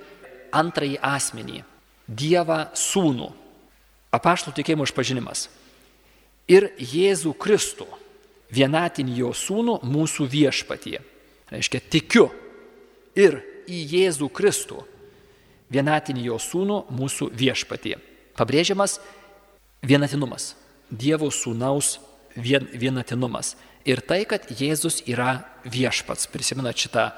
antrąjį 0.54 1.00
asmenį- 1.02 1.64
Dievą 2.24 2.74
sūnų. 2.76 3.32
Apaštų 4.12 4.54
tikėjimo 4.54 4.84
išpažinimas. 4.84 5.48
Ir 6.48 6.72
Jėzų 6.78 7.34
Kristų, 7.38 7.88
vienatinį 8.52 9.16
jo 9.18 9.32
sūnų, 9.32 9.82
mūsų 9.84 10.28
viešpatie. 10.28 11.00
Reiškia, 11.50 11.80
tikiu 11.90 12.32
ir 13.16 13.42
į 13.68 13.80
Jėzų 13.94 14.30
Kristų, 14.30 14.84
vienatinį 15.72 16.24
jo 16.24 16.38
sūnų, 16.38 16.92
mūsų 16.92 17.32
viešpatie. 17.32 17.98
Pabrėžiamas 18.38 19.00
vienatinumas. 19.82 20.56
Dievo 20.90 21.30
sūnaus 21.32 22.00
vien, 22.36 22.68
vienatinumas. 22.74 23.56
Ir 23.86 24.02
tai, 24.06 24.24
kad 24.30 24.46
Jėzus 24.48 25.02
yra 25.10 25.44
viešpats. 25.66 26.30
Prisimenat 26.32 26.80
šitą 26.80 27.10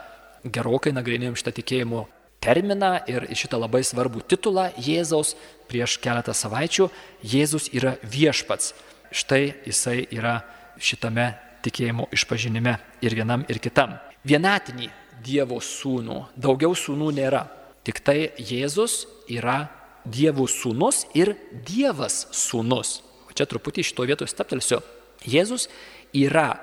gerokai 0.45 0.93
nagrinėjom 0.95 1.37
šitą 1.39 1.53
tikėjimo 1.59 2.05
terminą 2.45 2.99
ir 3.09 3.25
šitą 3.33 3.59
labai 3.59 3.81
svarbų 3.85 4.23
titulą 4.29 4.69
Jėzaus 4.77 5.33
prieš 5.69 5.97
keletą 6.03 6.35
savaičių. 6.37 6.89
Jėzus 7.25 7.71
yra 7.73 7.95
viešpats. 8.03 8.73
Štai 9.15 9.55
jisai 9.65 10.05
yra 10.13 10.41
šitame 10.77 11.31
tikėjimo 11.65 12.09
išpažinime 12.13 12.77
ir 13.01 13.15
vienam, 13.17 13.45
ir 13.49 13.61
kitam. 13.63 13.97
Vienatinį 14.25 14.91
Dievo 15.25 15.57
sūnų, 15.63 16.19
daugiau 16.37 16.75
sūnų 16.77 17.09
nėra. 17.17 17.45
Tik 17.85 18.01
tai 18.05 18.19
Jėzus 18.37 19.05
yra 19.31 19.65
Dievo 20.05 20.45
sūnus 20.49 21.05
ir 21.17 21.33
Dievas 21.65 22.27
sūnus. 22.35 22.99
O 23.25 23.33
čia 23.33 23.47
truputį 23.49 23.85
šito 23.87 24.05
vietoje 24.05 24.29
staptelsiu. 24.29 24.83
Jėzus 25.25 25.65
yra 26.13 26.59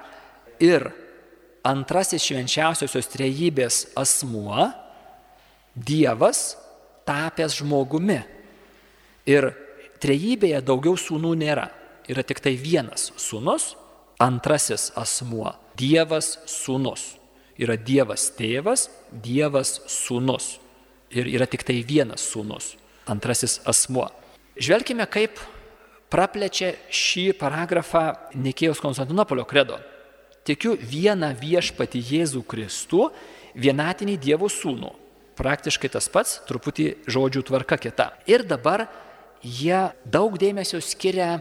ir 0.62 0.92
antrasis 1.66 2.24
švenčiausiosios 2.26 3.10
trejybės 3.12 3.86
asmuo, 3.98 4.70
Dievas 5.72 6.58
tapęs 7.08 7.54
žmogumi. 7.62 8.18
Ir 9.24 9.46
trejybėje 10.02 10.58
daugiau 10.66 10.98
sūnų 11.00 11.30
nėra. 11.40 11.70
Yra 12.10 12.24
tik 12.26 12.42
tai 12.44 12.52
vienas 12.60 13.08
sūnus, 13.16 13.72
antrasis 14.20 14.90
asmuo- 14.98 15.54
Dievas 15.80 16.36
sūnus. 16.44 17.16
Yra 17.56 17.76
Dievas 17.76 18.30
tėvas, 18.36 18.90
Dievas 19.10 19.80
sūnus. 19.86 20.58
Ir 21.10 21.24
yra 21.24 21.46
tik 21.46 21.62
tai 21.64 21.82
vienas 21.82 22.20
sūnus, 22.20 22.76
antrasis 23.06 23.60
asmuo. 23.64 24.10
Žvelkime, 24.56 25.08
kaip 25.08 25.38
praplečia 26.10 26.74
šį 26.90 27.32
paragrafą 27.38 28.16
Nikėjos 28.34 28.80
Konstantinopolio 28.80 29.46
kredo 29.48 29.78
tikiu 30.46 30.74
vieną 30.76 31.32
viešpati 31.38 32.02
Jėzų 32.02 32.42
Kristų, 32.48 33.08
vienatinį 33.54 34.16
Dievo 34.20 34.48
sūnų. 34.50 34.92
Praktiškai 35.38 35.90
tas 35.92 36.08
pats, 36.12 36.40
truputį 36.48 36.88
žodžių 37.10 37.42
tvarka 37.48 37.78
kita. 37.80 38.12
Ir 38.28 38.44
dabar 38.46 38.86
jie 39.42 39.88
daug 40.04 40.36
dėmesio 40.38 40.80
skiria 40.84 41.40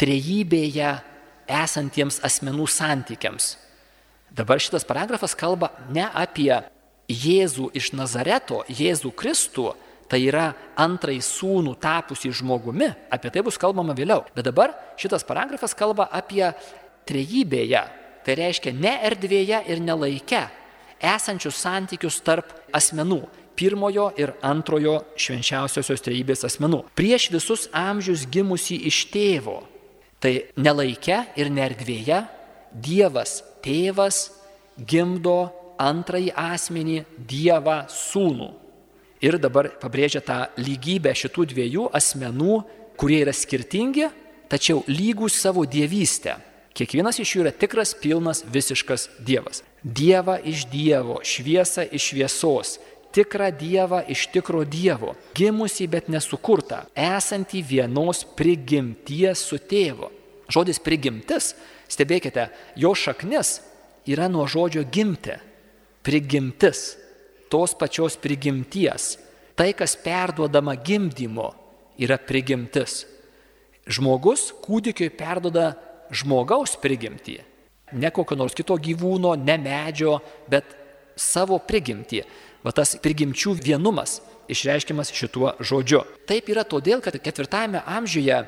trejybėje 0.00 0.92
esantiems 1.50 2.20
asmenų 2.24 2.68
santykiams. 2.70 3.54
Dabar 4.30 4.60
šitas 4.62 4.86
paragrafas 4.86 5.34
kalba 5.34 5.72
ne 5.90 6.06
apie 6.06 6.52
Jėzų 7.10 7.72
iš 7.74 7.90
Nazareto, 7.98 8.60
Jėzų 8.70 9.10
Kristų, 9.18 9.72
tai 10.10 10.20
yra 10.28 10.52
antrąjį 10.78 11.22
sūnų 11.26 11.72
tapusį 11.82 12.30
žmogumi, 12.38 12.86
apie 13.10 13.32
tai 13.34 13.42
bus 13.46 13.58
kalbama 13.58 13.96
vėliau. 13.98 14.22
Bet 14.34 14.46
dabar 14.46 14.76
šitas 14.98 15.26
paragrafas 15.26 15.74
kalba 15.74 16.06
apie 16.14 16.44
trejybėje 17.10 17.82
Tai 18.24 18.36
reiškia 18.36 18.72
ne 18.76 18.96
erdvėje 19.08 19.62
ir 19.72 19.80
ne 19.80 19.96
laike 19.96 20.46
esančius 21.00 21.60
santykius 21.62 22.20
tarp 22.24 22.50
asmenų 22.76 23.22
pirmojo 23.60 24.10
ir 24.16 24.32
antrojo 24.46 25.00
švenčiausiosios 25.20 26.00
trejybės 26.04 26.46
asmenų. 26.48 26.84
Prieš 26.96 27.28
visus 27.34 27.66
amžius 27.76 28.24
gimusi 28.32 28.78
iš 28.88 29.04
tėvo. 29.12 29.60
Tai 30.20 30.32
ne 30.56 30.72
laike 30.76 31.22
ir 31.36 31.52
ne 31.52 31.64
erdvėje 31.68 32.20
Dievas 32.70 33.40
tėvas 33.64 34.28
gimdo 34.78 35.50
antrąjį 35.80 36.30
asmenį 36.38 36.98
Dievą 37.28 37.82
sūnų. 37.90 38.50
Ir 39.20 39.36
dabar 39.42 39.68
pabrėžia 39.80 40.22
tą 40.24 40.38
lygybę 40.56 41.12
šitų 41.12 41.48
dviejų 41.50 41.88
asmenų, 41.96 42.60
kurie 43.00 43.18
yra 43.26 43.34
skirtingi, 43.36 44.06
tačiau 44.48 44.84
lygus 44.88 45.36
savo 45.36 45.66
dievystę. 45.68 46.38
Kiekvienas 46.80 47.18
iš 47.20 47.34
jų 47.34 47.42
yra 47.42 47.50
tikras, 47.52 47.90
pilnas, 47.92 48.38
visiškas 48.48 49.10
Dievas. 49.20 49.60
Dieva 49.84 50.38
iš 50.40 50.62
Dievo, 50.72 51.18
šviesa 51.20 51.82
iš 51.84 52.06
šviesos, 52.14 52.70
tikrą 53.12 53.50
Dievą 53.52 53.98
iš 54.08 54.22
tikro 54.32 54.62
Dievo, 54.64 55.12
gimusi 55.36 55.84
bet 55.92 56.08
nesukurta, 56.08 56.86
esanti 56.96 57.60
vienos 57.60 58.22
prigimties 58.38 59.42
su 59.44 59.58
tėvu. 59.60 60.08
Žodis 60.48 60.80
prigimtis, 60.80 61.50
stebėkite, 61.92 62.48
jo 62.80 62.94
šaknis 62.96 63.58
yra 64.08 64.30
nuo 64.32 64.46
žodžio 64.48 64.86
gimti. 64.88 65.36
Prigimtis, 66.00 66.94
tos 67.52 67.76
pačios 67.76 68.16
prigimties. 68.16 69.18
Tai, 69.52 69.68
kas 69.76 69.98
perduodama 70.00 70.78
gimdymo, 70.80 71.50
yra 72.00 72.16
prigimtis. 72.16 73.04
Žmogus 73.84 74.48
kūdikiui 74.64 75.12
perdoda 75.12 75.74
žmogaus 76.10 76.76
prigimtį. 76.80 77.40
Ne 77.98 78.10
kokio 78.14 78.38
nors 78.38 78.54
kito 78.54 78.76
gyvūno, 78.78 79.34
ne 79.38 79.56
medžio, 79.58 80.18
bet 80.50 80.76
savo 81.18 81.58
prigimtį. 81.58 82.22
Va 82.64 82.74
tas 82.76 82.94
prigimčių 83.02 83.56
vienumas 83.58 84.20
išreiškiamas 84.50 85.12
šituo 85.14 85.54
žodžiu. 85.62 86.02
Taip 86.28 86.50
yra 86.52 86.64
todėl, 86.66 87.00
kad 87.02 87.16
ketvirtajame 87.22 87.82
amžiuje 87.86 88.42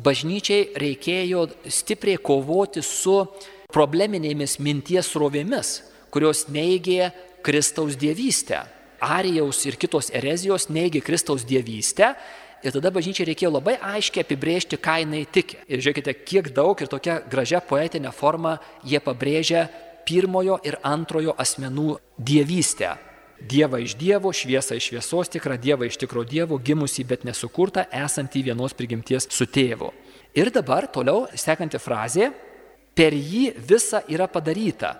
bažnyčiai 0.00 0.70
reikėjo 0.80 1.46
stipriai 1.68 2.20
kovoti 2.22 2.84
su 2.84 3.24
probleminėmis 3.72 4.58
minties 4.62 5.12
rovėmis, 5.18 5.80
kurios 6.10 6.46
neigė 6.52 7.10
Kristaus 7.44 7.96
dievystę. 8.00 8.64
Arijaus 9.00 9.62
ir 9.64 9.78
kitos 9.80 10.10
erezijos 10.12 10.68
neigė 10.68 11.00
Kristaus 11.00 11.46
dievystę 11.48 12.12
Ir 12.60 12.74
tada 12.76 12.90
bažnyčiai 12.92 13.30
reikėjo 13.30 13.54
labai 13.54 13.78
aiškiai 13.80 14.20
apibrėžti, 14.20 14.76
ką 14.76 14.98
jinai 15.00 15.22
tiki. 15.32 15.56
Ir 15.64 15.80
žiūrėkite, 15.80 16.12
kiek 16.28 16.50
daug 16.52 16.76
ir 16.76 16.90
tokia 16.92 17.20
gražia 17.32 17.62
poetinė 17.64 18.12
forma 18.12 18.58
jie 18.84 19.00
pabrėžia 19.00 19.68
pirmojo 20.04 20.58
ir 20.68 20.76
antrojo 20.84 21.32
asmenų 21.40 21.94
dievystę. 22.18 22.98
Dievą 23.40 23.78
iš 23.80 23.94
Dievo, 23.96 24.28
šviesą 24.36 24.76
iš 24.76 24.90
šviesos 24.90 25.30
tikrą, 25.32 25.56
Dievą 25.56 25.86
iš 25.88 25.96
tikro 26.02 26.20
Dievo, 26.28 26.58
gimusi, 26.60 27.06
bet 27.08 27.24
nesukurta, 27.24 27.86
esantį 27.88 28.42
vienos 28.50 28.74
prigimties 28.76 29.30
su 29.32 29.46
tėvu. 29.48 29.88
Ir 30.36 30.50
dabar 30.52 30.84
toliau 30.92 31.24
sekanti 31.32 31.80
frazė, 31.80 32.28
per 32.92 33.16
jį 33.16 33.54
visa 33.70 34.02
yra 34.12 34.26
padaryta. 34.28 34.98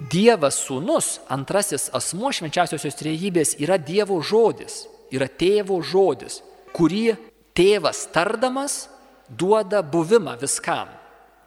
Dievas 0.00 0.62
sūnus, 0.64 1.18
antrasis 1.28 1.90
asmuo 1.92 2.32
švenčiausiosios 2.32 2.96
trejybės 2.96 3.52
yra 3.60 3.76
Dievo 3.76 4.16
žodis, 4.24 4.86
yra 5.12 5.28
tėvo 5.28 5.76
žodis 5.84 6.40
kurį 6.74 7.16
tėvas 7.56 8.06
tardamas 8.12 8.86
duoda 9.28 9.82
buvimą 9.82 10.36
viskam. 10.40 10.90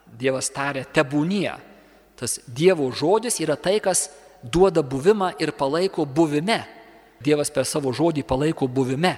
Dievas 0.06 0.48
tarė 0.54 0.84
tebūnie. 0.94 1.52
Tas 2.16 2.38
Dievo 2.46 2.88
žodis 2.94 3.40
yra 3.42 3.56
tai, 3.58 3.78
kas 3.82 4.08
duoda 4.42 4.82
buvimą 4.82 5.34
ir 5.42 5.52
palaiko 5.52 6.06
buvime. 6.06 6.62
Dievas 7.20 7.50
per 7.52 7.66
savo 7.68 7.92
žodį 7.92 8.24
palaiko 8.28 8.68
buvime. 8.68 9.16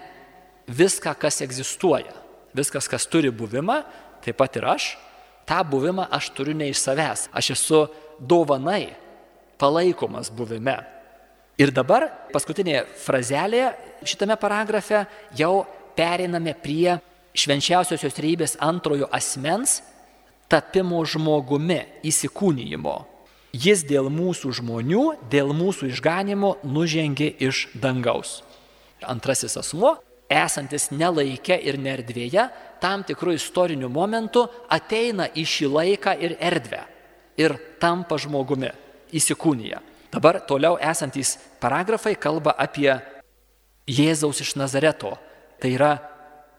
Viską, 0.68 1.14
kas 1.16 1.40
egzistuoja, 1.44 2.12
viskas, 2.57 2.88
kas 2.90 3.07
turi 3.09 3.31
buvimą, 3.33 3.81
taip 4.25 4.37
pat 4.37 4.59
ir 4.61 4.66
aš, 4.68 4.90
tą 5.49 5.62
buvimą 5.64 6.09
aš 6.12 6.29
turiu 6.37 6.57
ne 6.57 6.68
iš 6.68 6.83
savęs. 6.83 7.29
Aš 7.33 7.55
esu 7.57 7.87
dovanai 8.21 8.92
palaikomas 9.59 10.31
buvime. 10.35 10.77
Ir 11.59 11.73
dabar 11.75 12.07
paskutinėje 12.31 12.85
frazelėje 13.03 13.73
šitame 14.07 14.37
paragrafe 14.38 15.07
jau 15.35 15.64
periname 15.98 16.54
prie 16.54 16.98
švenčiausiosios 17.38 18.14
trejybės 18.14 18.56
antrojo 18.62 19.08
asmens 19.14 19.80
tapimo 20.48 21.00
žmogumi, 21.04 21.82
įsikūnyjimo. 22.06 22.96
Jis 23.52 23.82
dėl 23.88 24.11
mūsų 24.12 24.52
žmonių, 24.61 25.04
dėl 25.32 25.52
mūsų 25.56 25.88
išganimo 25.92 26.56
nužengė 26.64 27.30
iš 27.48 27.66
dangaus. 27.80 28.42
Antrasis 29.08 29.56
asmuo, 29.61 29.96
esantis 30.28 30.90
nelaike 30.92 31.56
ir 31.56 31.78
nerdvėje, 31.80 32.48
tam 32.82 33.04
tikrų 33.08 33.37
istorinių 33.38 33.88
momentų 33.92 34.44
ateina 34.70 35.28
į 35.32 35.44
šį 35.48 35.70
laiką 35.74 36.14
ir 36.20 36.37
erdvę 36.38 36.82
ir 37.38 37.54
tampa 37.80 38.18
žmogumi, 38.20 38.70
įsikūnyje. 39.14 39.80
Dabar 40.12 40.40
toliau 40.48 40.78
esantys 40.80 41.37
paragrafai 41.61 42.14
kalba 42.16 42.54
apie 42.56 42.90
Jėzaus 43.88 44.42
iš 44.44 44.54
Nazareto. 44.61 45.16
Tai 45.59 45.71
yra 45.75 45.92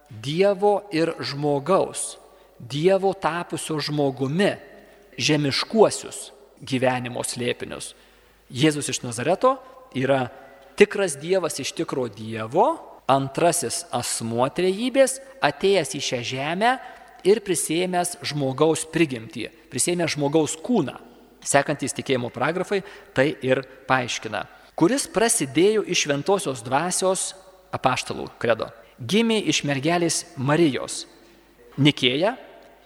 Dievo 0.09 0.89
ir 0.91 1.13
žmogaus, 1.21 2.17
Dievo 2.59 3.13
tapusio 3.13 3.77
žmogumi, 3.79 4.55
žemiškuosius 5.19 6.31
gyvenimo 6.65 7.23
slėpinius. 7.23 7.93
Jėzus 8.49 8.89
iš 8.91 9.03
Nazareto 9.03 9.57
yra 9.95 10.27
tikras 10.79 11.15
Dievas 11.21 11.59
iš 11.61 11.71
tikro 11.77 12.07
Dievo, 12.11 12.71
antrasis 13.09 13.83
asmuo 13.95 14.47
trejybės, 14.53 15.19
atėjęs 15.45 15.95
į 15.97 16.01
šią 16.09 16.21
žemę 16.33 16.73
ir 17.27 17.41
prisėmęs 17.45 18.17
žmogaus 18.31 18.85
prigimtį, 18.89 19.49
prisėmęs 19.71 20.15
žmogaus 20.17 20.57
kūną. 20.63 20.97
Sekantys 21.45 21.95
tikėjimo 21.95 22.31
paragrafai 22.33 22.81
tai 23.15 23.31
ir 23.45 23.63
paaiškina. 23.87 24.43
Kuris 24.79 25.07
prasidėjo 25.11 25.85
iš 25.87 26.05
šventosios 26.05 26.63
dvasios 26.63 27.33
apaštalų 27.75 28.29
kredo. 28.39 28.69
Gimė 28.99 29.39
iš 29.47 29.63
mergelės 29.63 30.25
Marijos. 30.35 31.05
Nikėja 31.79 32.33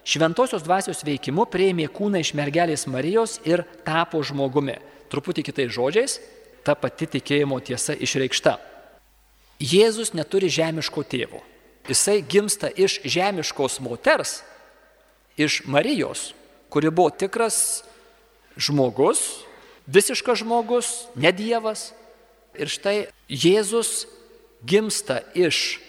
šventosios 0.05 0.61
dvasios 0.61 1.01
veikimu 1.05 1.47
prieimė 1.49 1.87
kūną 1.89 2.21
iš 2.21 2.33
mergelės 2.37 2.85
Marijos 2.85 3.39
ir 3.49 3.63
tapo 3.87 4.21
žmogumi. 4.21 4.77
Truputį 5.09 5.45
kitais 5.47 5.71
žodžiais, 5.73 6.19
ta 6.65 6.75
pati 6.77 7.07
tikėjimo 7.17 7.57
tiesa 7.65 7.95
išreikšta. 7.97 8.59
Jėzus 9.63 10.13
neturi 10.13 10.51
žemiško 10.53 11.01
tėvo. 11.07 11.41
Jisai 11.89 12.21
gimsta 12.21 12.69
iš 12.69 12.99
žemiškos 13.03 13.79
moters, 13.83 14.43
iš 15.37 15.63
Marijos, 15.65 16.31
kuri 16.69 16.93
buvo 16.93 17.09
tikras 17.09 17.83
žmogus, 18.55 19.43
visiškas 19.89 20.43
žmogus, 20.45 20.93
ne 21.15 21.33
Dievas. 21.33 21.91
Ir 22.53 22.69
štai 22.69 23.07
Jėzus 23.27 24.05
gimsta 24.61 25.23
iš 25.33 25.81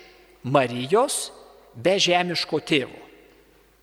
Marijos 0.45 1.31
be 1.75 1.97
žemiško 1.99 2.61
tėvo, 2.69 2.99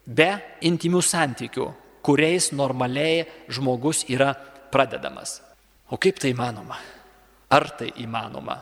be 0.06 0.30
intimių 0.62 1.02
santykių, 1.02 1.67
kuriais 2.06 2.52
normaliai 2.54 3.26
žmogus 3.50 4.04
yra 4.10 4.34
pradedamas. 4.71 5.39
O 5.91 5.97
kaip 5.97 6.21
tai 6.21 6.32
įmanoma? 6.36 6.78
Ar 7.52 7.67
tai 7.78 7.89
įmanoma? 8.04 8.62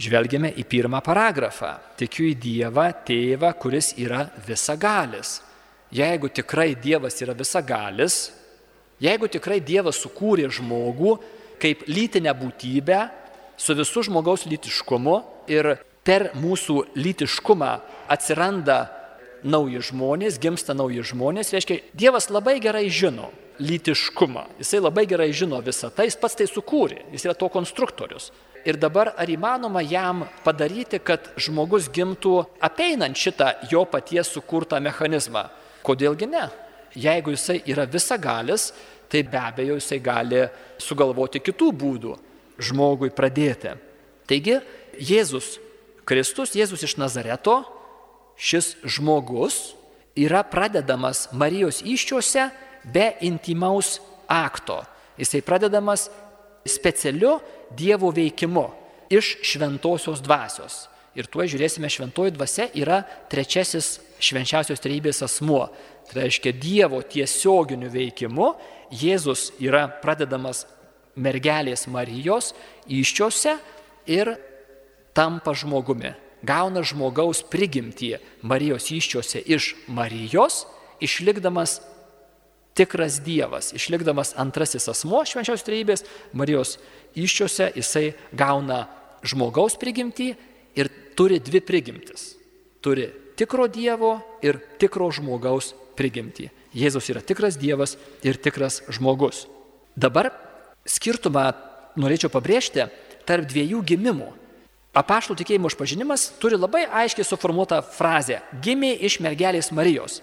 Žvelgiame 0.00 0.52
į 0.56 0.64
pirmą 0.70 1.02
paragrafą. 1.04 1.74
Tikiu 1.98 2.30
į 2.30 2.36
Dievą, 2.40 2.86
tėvą, 3.04 3.50
kuris 3.60 3.92
yra 4.00 4.22
visagalis. 4.46 5.40
Jeigu 5.92 6.30
tikrai 6.30 6.72
Dievas 6.78 7.18
yra 7.20 7.34
visagalis, 7.36 8.30
jeigu 9.02 9.28
tikrai 9.28 9.58
Dievas 9.60 9.98
sukūrė 10.00 10.46
žmogų 10.54 11.18
kaip 11.60 11.82
lytinę 11.90 12.32
būtybę 12.38 13.02
su 13.60 13.74
visų 13.76 14.06
žmogaus 14.06 14.46
lytiškumu 14.48 15.18
ir 15.50 15.74
per 16.10 16.32
mūsų 16.34 16.88
lytiškumą 16.98 17.74
atsiranda 18.10 18.88
nauji 19.46 19.78
žmonės, 19.90 20.40
gimsta 20.42 20.74
nauji 20.74 21.04
žmonės, 21.06 21.52
reiškia, 21.54 21.76
Dievas 21.94 22.26
labai 22.34 22.56
gerai 22.62 22.88
žino 22.90 23.28
lytiškumą, 23.62 24.42
jisai 24.58 24.80
labai 24.82 25.04
gerai 25.06 25.28
žino 25.36 25.60
visą 25.62 25.92
tai, 25.94 26.08
jis 26.08 26.18
pats 26.18 26.34
tai 26.40 26.48
sukūrė, 26.50 27.04
jis 27.14 27.28
yra 27.28 27.36
to 27.38 27.46
konstruktorius. 27.52 28.30
Ir 28.66 28.76
dabar 28.80 29.12
ar 29.16 29.30
įmanoma 29.30 29.84
jam 29.86 30.26
padaryti, 30.44 30.98
kad 30.98 31.30
žmogus 31.40 31.86
gimtų 31.92 32.34
apeinant 32.60 33.16
šitą 33.16 33.54
jo 33.70 33.86
paties 33.88 34.34
sukurtą 34.34 34.82
mechanizmą? 34.82 35.46
Kodėlgi 35.86 36.28
ne? 36.28 36.48
Jeigu 36.98 37.36
jisai 37.36 37.60
yra 37.70 37.86
visagalis, 37.88 38.72
tai 39.08 39.22
be 39.22 39.38
abejo 39.40 39.78
jisai 39.78 40.02
gali 40.02 40.42
sugalvoti 40.82 41.40
kitų 41.40 41.72
būdų 41.72 42.18
žmogui 42.60 43.14
pradėti. 43.14 43.78
Taigi 44.28 44.58
Jėzus 45.00 45.54
Kristus, 46.10 46.56
Jėzus 46.58 46.82
iš 46.82 46.96
Nazareto, 46.98 47.60
šis 48.34 48.72
žmogus 48.82 49.76
yra 50.18 50.42
pradedamas 50.42 51.28
Marijos 51.30 51.84
iščiose 51.86 52.48
be 52.90 53.12
intimaus 53.22 54.00
akto. 54.26 54.80
Jisai 55.20 55.44
pradedamas 55.46 56.08
specialiu 56.66 57.38
Dievo 57.78 58.10
veikimu 58.10 58.66
iš 59.12 59.36
šventosios 59.46 60.18
dvasios. 60.24 60.88
Ir 61.14 61.30
tuo 61.30 61.46
žiūrėsime, 61.46 61.86
šventoji 61.90 62.34
dvasia 62.34 62.66
yra 62.74 63.04
trečiasis 63.30 64.00
švenčiausios 64.18 64.82
trejybės 64.82 65.22
asmuo. 65.26 65.68
Tai 66.10 66.24
reiškia 66.24 66.56
Dievo 66.58 67.04
tiesioginiu 67.06 67.90
veikimu 67.90 68.52
Jėzus 68.90 69.52
yra 69.62 69.86
pradedamas 70.02 70.64
mergelės 71.14 71.86
Marijos 71.86 72.50
iščiose 72.90 73.60
ir 74.10 74.34
tampa 75.20 75.52
žmogumi. 75.52 76.14
Gauna 76.40 76.80
žmogaus 76.80 77.42
prigimtį 77.52 78.14
Marijos 78.48 78.86
iščiose 78.88 79.42
iš 79.44 79.74
Marijos, 79.92 80.64
išlikdamas 81.04 81.82
tikras 82.72 83.18
Dievas, 83.20 83.74
išlikdamas 83.76 84.32
antrasis 84.40 84.88
asmo 84.88 85.20
švenčiaus 85.28 85.66
trejybės, 85.66 86.06
Marijos 86.32 86.78
iščiose 87.12 87.68
jisai 87.76 88.14
gauna 88.32 88.86
žmogaus 89.20 89.76
prigimtį 89.76 90.30
ir 90.80 90.88
turi 91.18 91.36
dvi 91.44 91.60
prigimtis. 91.60 92.30
Turi 92.80 93.10
tikro 93.36 93.68
Dievo 93.68 94.16
ir 94.40 94.56
tikro 94.80 95.12
žmogaus 95.12 95.74
prigimtį. 96.00 96.48
Jėzus 96.72 97.12
yra 97.12 97.20
tikras 97.20 97.60
Dievas 97.60 97.98
ir 98.24 98.40
tikras 98.40 98.80
žmogus. 98.88 99.44
Dabar 99.92 100.32
skirtumą 100.88 101.50
norėčiau 102.00 102.32
pabrėžti 102.32 102.88
tarp 103.28 103.50
dviejų 103.50 103.84
gimimų. 103.84 104.30
Apaštų 104.90 105.36
tikėjimo 105.38 105.70
išpažinimas 105.70 106.24
turi 106.42 106.56
labai 106.58 106.82
aiškiai 106.82 107.22
suformuotą 107.22 107.78
frazę- 107.94 108.40
gimė 108.64 108.96
iš 108.98 109.20
mergelės 109.20 109.70
Marijos. 109.70 110.20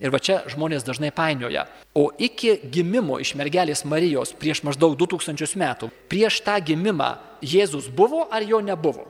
Ir 0.00 0.10
va 0.10 0.18
čia 0.18 0.42
žmonės 0.48 0.84
dažnai 0.84 1.10
painioja. 1.12 1.66
O 1.94 2.10
iki 2.18 2.56
gimimo 2.70 3.20
iš 3.20 3.34
mergelės 3.34 3.84
Marijos 3.84 4.32
prieš 4.32 4.62
maždaug 4.62 4.96
2000 4.96 5.56
metų, 5.56 5.90
prieš 6.08 6.40
tą 6.40 6.60
gimimą 6.60 7.18
Jėzus 7.42 7.88
buvo 7.88 8.26
ar 8.30 8.42
jo 8.42 8.60
nebuvo? 8.60 9.06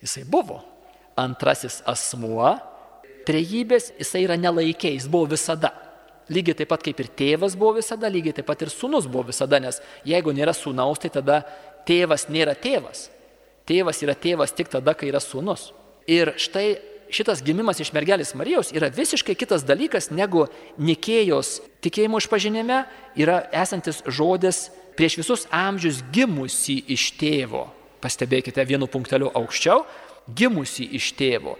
Jisai 0.00 0.24
buvo. 0.24 0.64
Antrasis 1.16 1.82
asmuo, 1.84 2.58
trejybės, 3.26 3.92
jisai 3.98 4.24
yra 4.24 4.36
nelaikė, 4.36 4.94
jis 4.94 5.06
buvo 5.08 5.26
visada. 5.26 5.72
Lygiai 6.30 6.56
taip 6.56 6.68
pat 6.68 6.82
kaip 6.82 7.00
ir 7.00 7.08
tėvas 7.08 7.56
buvo 7.56 7.74
visada, 7.74 8.08
lygiai 8.08 8.32
taip 8.32 8.46
pat 8.46 8.62
ir 8.62 8.70
sunus 8.70 9.06
buvo 9.06 9.24
visada, 9.24 9.60
nes 9.60 9.80
jeigu 10.04 10.32
nėra 10.32 10.54
sunaus, 10.54 10.98
tai 10.98 11.10
tada 11.10 11.44
tėvas 11.84 12.28
nėra 12.28 12.54
tėvas. 12.54 13.10
Tėvas 13.68 14.00
yra 14.04 14.16
tėvas 14.18 14.54
tik 14.56 14.70
tada, 14.72 14.94
kai 14.94 15.10
yra 15.10 15.20
sunus. 15.22 15.70
Ir 16.10 16.32
štai 16.40 16.78
šitas 17.12 17.42
gimimas 17.44 17.80
iš 17.82 17.92
mergelės 17.94 18.32
Marijos 18.38 18.70
yra 18.74 18.90
visiškai 18.94 19.34
kitas 19.38 19.64
dalykas 19.66 20.10
negu 20.14 20.46
Nikėjos 20.78 21.58
tikėjimo 21.84 22.20
išpažinime 22.22 22.84
yra 23.18 23.42
esantis 23.62 24.02
žodis 24.06 24.68
prieš 24.98 25.18
visus 25.20 25.46
amžius 25.54 26.02
gimusi 26.12 26.80
iš 26.92 27.10
tėvo. 27.20 27.66
Pastebėkite 28.00 28.64
vienu 28.64 28.88
punkteliu 28.88 29.28
aukščiau, 29.36 29.84
gimusi 30.36 30.86
iš 30.96 31.12
tėvo. 31.18 31.56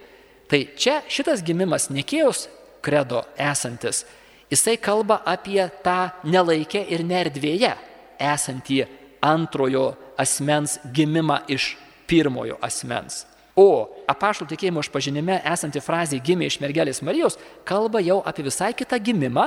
Tai 0.51 0.63
čia 0.79 1.01
šitas 1.11 1.45
gimimas 1.47 1.91
Nikėjos 1.93 2.49
kredo 2.83 3.23
esantis, 3.39 4.05
jisai 4.51 4.79
kalba 4.81 5.21
apie 5.29 5.63
tą 5.85 6.11
nelaikę 6.25 6.83
ir 6.91 7.05
nerdvėje 7.07 7.75
esantį 8.21 8.81
antrojo 9.25 9.93
asmens 10.21 10.79
gimimą 10.97 11.43
iš 11.53 11.75
pirmojo 12.11 12.59
asmens. 12.65 13.25
O 13.59 13.91
apaštų 14.09 14.49
tikėjimo 14.53 14.83
išpažinime 14.83 15.41
esanti 15.53 15.83
frazė 15.83 16.21
gimė 16.25 16.49
iš 16.51 16.61
mergelės 16.63 17.03
Marijos 17.07 17.39
kalba 17.67 18.03
jau 18.03 18.21
apie 18.27 18.47
visai 18.47 18.73
kitą 18.75 18.99
gimimą, 19.03 19.47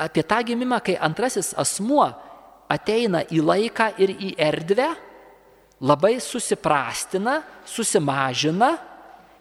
apie 0.00 0.24
tą 0.24 0.40
gimimą, 0.46 0.80
kai 0.84 0.96
antrasis 0.96 1.52
asmuo 1.58 2.08
ateina 2.70 3.24
į 3.26 3.42
laiką 3.44 3.90
ir 4.00 4.14
į 4.14 4.34
erdvę, 4.40 4.88
labai 5.82 6.18
susiprastina, 6.22 7.40
susimažina 7.66 8.76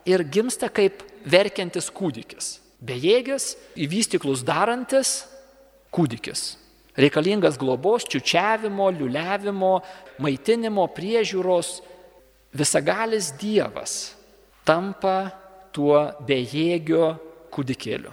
ir 0.10 0.24
gimsta 0.26 0.72
kaip 0.74 1.04
verkiantis 1.30 1.92
kūdikis. 1.94 2.58
Bejėgis, 2.80 3.54
įvystiklus 3.76 4.42
darantis 4.48 5.26
kūdikis. 5.94 6.56
Reikalingas 7.00 7.58
globos, 7.60 8.08
čiučiavimo, 8.12 8.90
liuliavimo, 8.96 9.74
maitinimo, 10.20 10.88
priežiūros. 10.96 11.80
Visagalis 12.56 13.34
Dievas 13.38 14.16
tampa 14.66 15.30
tuo 15.76 16.00
bejėgio 16.26 17.14
kūdikėliu. 17.54 18.12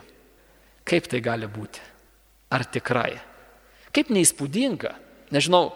Kaip 0.87 1.09
tai 1.11 1.23
gali 1.25 1.49
būti? 1.51 1.83
Ar 2.53 2.65
tikrai? 2.71 3.17
Kaip 3.97 4.13
neįspūdinga? 4.13 4.93
Nežinau, 5.35 5.73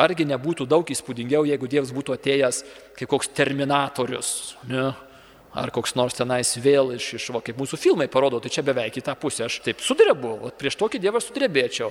argi 0.00 0.26
nebūtų 0.26 0.66
daug 0.68 0.88
įspūdingiau, 0.90 1.44
jeigu 1.46 1.68
Dievas 1.70 1.92
būtų 1.94 2.16
atėjęs 2.16 2.64
kaip 2.98 3.10
koks 3.12 3.30
terminatorius, 3.36 4.32
ne? 4.70 4.90
ar 5.50 5.72
koks 5.74 5.96
nors 5.98 6.14
tenais 6.14 6.52
vėl 6.62 6.92
iš, 6.94 7.08
iš 7.18 7.28
va, 7.34 7.42
kaip 7.42 7.58
mūsų 7.58 7.78
filmai 7.80 8.06
parodo, 8.10 8.38
tai 8.42 8.52
čia 8.54 8.62
beveik 8.66 9.00
į 9.00 9.04
tą 9.06 9.16
pusę, 9.18 9.48
aš 9.48 9.58
taip 9.64 9.82
sudrebu, 9.82 10.36
o 10.46 10.50
prieš 10.54 10.78
tokį 10.78 11.00
Dievą 11.02 11.22
sudrebėčiau. 11.22 11.90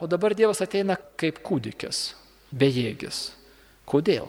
O 0.00 0.08
dabar 0.10 0.34
Dievas 0.34 0.62
ateina 0.64 0.96
kaip 1.20 1.38
kūdikis, 1.44 2.02
bejėgis. 2.50 3.28
Kodėl? 3.86 4.26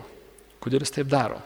Kodėl 0.61 0.85
jis 0.85 0.93
taip 0.93 1.09
daro? 1.09 1.39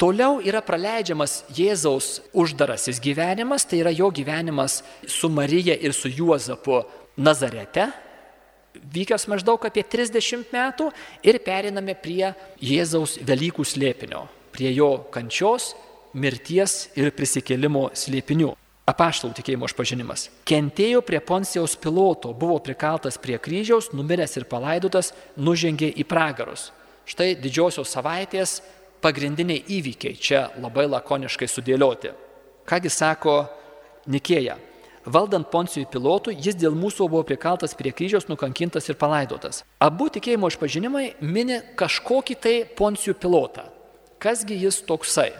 Toliau 0.00 0.40
yra 0.42 0.60
praleidžiamas 0.64 1.44
Jėzaus 1.54 2.18
uždarasis 2.34 2.98
gyvenimas, 3.00 3.64
tai 3.68 3.82
yra 3.84 3.92
jo 3.94 4.08
gyvenimas 4.10 4.80
su 5.06 5.30
Marija 5.30 5.76
ir 5.78 5.94
su 5.94 6.10
Juozapu 6.10 6.80
Nazarete, 7.16 7.86
vykęs 8.92 9.28
maždaug 9.30 9.62
apie 9.68 9.84
30 9.84 10.50
metų 10.52 10.88
ir 11.22 11.38
periname 11.44 11.94
prie 11.94 12.32
Jėzaus 12.58 13.18
Velykų 13.22 13.64
slėpinio, 13.68 14.24
prie 14.50 14.72
jo 14.74 14.90
kančios, 15.14 15.72
mirties 16.12 16.90
ir 16.98 17.12
prisikėlimo 17.14 17.90
slėpinių. 17.94 18.52
Apaštalų 18.90 19.36
tikėjimo 19.38 19.68
išpažinimas. 19.70 20.26
Kentėjo 20.48 21.04
prie 21.06 21.20
Poncijos 21.22 21.76
piloto, 21.78 22.32
buvo 22.34 22.58
prikaltas 22.58 23.20
prie 23.22 23.38
kryžiaus, 23.38 23.92
numiręs 23.94 24.34
ir 24.40 24.48
palaidotas, 24.50 25.12
nužengė 25.38 25.92
į 25.94 26.08
pragarus. 26.10 26.72
Štai 27.08 27.34
didžiosios 27.38 27.90
savaitės 27.90 28.60
pagrindiniai 29.02 29.64
įvykiai 29.78 30.18
čia 30.18 30.46
labai 30.62 30.86
lakoniškai 30.90 31.48
sudėlioti. 31.50 32.12
Kągi 32.68 32.90
sako 32.92 33.36
Nikėja, 34.10 34.56
valdant 35.06 35.48
Poncijui 35.50 35.88
pilotui, 35.90 36.36
jis 36.38 36.56
dėl 36.58 36.74
mūsų 36.78 37.08
buvo 37.10 37.22
prikaltas 37.26 37.74
prie 37.78 37.92
kryžiaus, 37.94 38.28
nukankintas 38.30 38.88
ir 38.90 38.98
palaidotas. 38.98 39.62
Abu 39.82 40.08
tikėjimo 40.14 40.50
išpažinimai 40.50 41.06
mini 41.22 41.60
kažkokį 41.78 42.38
tai 42.38 42.56
Poncijų 42.78 43.16
pilotą. 43.18 43.66
Kasgi 44.22 44.58
jis 44.62 44.78
toksai? 44.86 45.32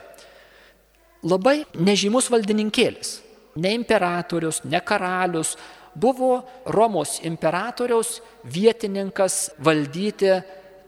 Labai 1.23 1.63
nežymus 1.79 2.27
valdininkėlis. 2.33 3.21
Ne 3.63 3.75
imperatorius, 3.77 4.63
ne 4.65 4.81
karalius. 4.83 5.55
Buvo 5.95 6.41
Romos 6.67 7.19
imperatoriaus 7.23 8.17
vietininkas 8.49 9.53
valdyti 9.63 10.41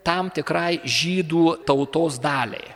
tam 0.04 0.30
tikrai 0.34 0.78
žydų 0.84 1.64
tautos 1.66 2.20
daliai 2.22 2.74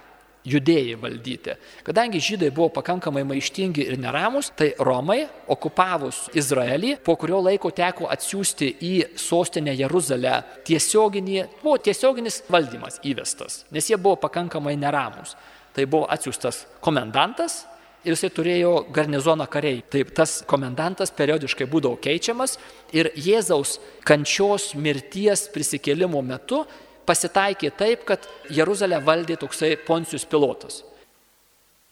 judėjai 0.49 0.97
valdyti. 1.01 1.55
Kadangi 1.87 2.21
žydai 2.23 2.51
buvo 2.55 2.71
pakankamai 2.79 3.25
maištingi 3.29 3.85
ir 3.85 3.99
neramus, 4.01 4.51
tai 4.57 4.71
Romai, 4.81 5.21
okupavus 5.51 6.27
Izraelį, 6.38 6.97
po 7.05 7.17
kurio 7.21 7.41
laiko 7.45 7.73
teko 7.75 8.09
atsiųsti 8.12 8.71
į 8.85 8.95
sostinę 9.19 9.75
Jeruzalę 9.79 10.41
tiesioginį, 10.69 11.41
buvo 11.62 11.79
tiesioginis 11.83 12.43
valdymas 12.49 13.01
įvestas, 13.07 13.64
nes 13.75 13.91
jie 13.91 13.99
buvo 14.01 14.19
pakankamai 14.25 14.77
neramus. 14.79 15.37
Tai 15.77 15.85
buvo 15.87 16.09
atsiųstas 16.11 16.64
komendantas 16.83 17.61
ir 18.03 18.14
jisai 18.14 18.31
turėjo 18.35 18.73
garnizoną 18.95 19.47
kariai. 19.51 19.83
Taip 19.93 20.11
tas 20.17 20.41
komendantas 20.49 21.12
periodiškai 21.14 21.69
būdavo 21.71 22.01
keičiamas 22.03 22.57
ir 22.97 23.12
Jėzaus 23.14 23.77
kančios 24.09 24.73
mirties 24.75 25.47
prisikėlimo 25.55 26.23
metu 26.25 26.64
pasitaikė 27.09 27.73
taip, 27.73 28.05
kad 28.05 28.29
Jeruzalę 28.53 29.01
valdė 29.05 29.38
toksai 29.40 29.75
Poncijus 29.88 30.29
pilotas. 30.29 30.83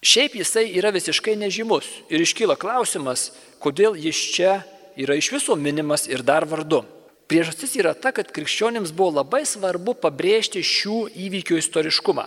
Šiaip 0.05 0.37
jisai 0.37 0.69
yra 0.77 0.93
visiškai 0.95 1.35
nežymus 1.41 1.89
ir 2.13 2.23
iškyla 2.23 2.59
klausimas, 2.61 3.31
kodėl 3.65 3.97
jis 3.97 4.19
čia 4.37 4.53
yra 4.97 5.17
iš 5.17 5.33
viso 5.33 5.57
minimas 5.57 6.05
ir 6.07 6.23
dar 6.23 6.45
vardu. 6.47 6.85
Priežastis 7.27 7.73
yra 7.81 7.91
ta, 7.99 8.13
kad 8.15 8.29
krikščionims 8.31 8.93
buvo 8.95 9.17
labai 9.19 9.43
svarbu 9.49 9.97
pabrėžti 9.99 10.63
šių 10.63 10.99
įvykių 11.27 11.59
istoriškumą. 11.59 12.27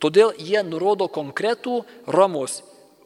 Todėl 0.00 0.36
jie 0.38 0.62
nurodo 0.62 1.08
konkretų 1.10 1.80
Romos 2.06 2.60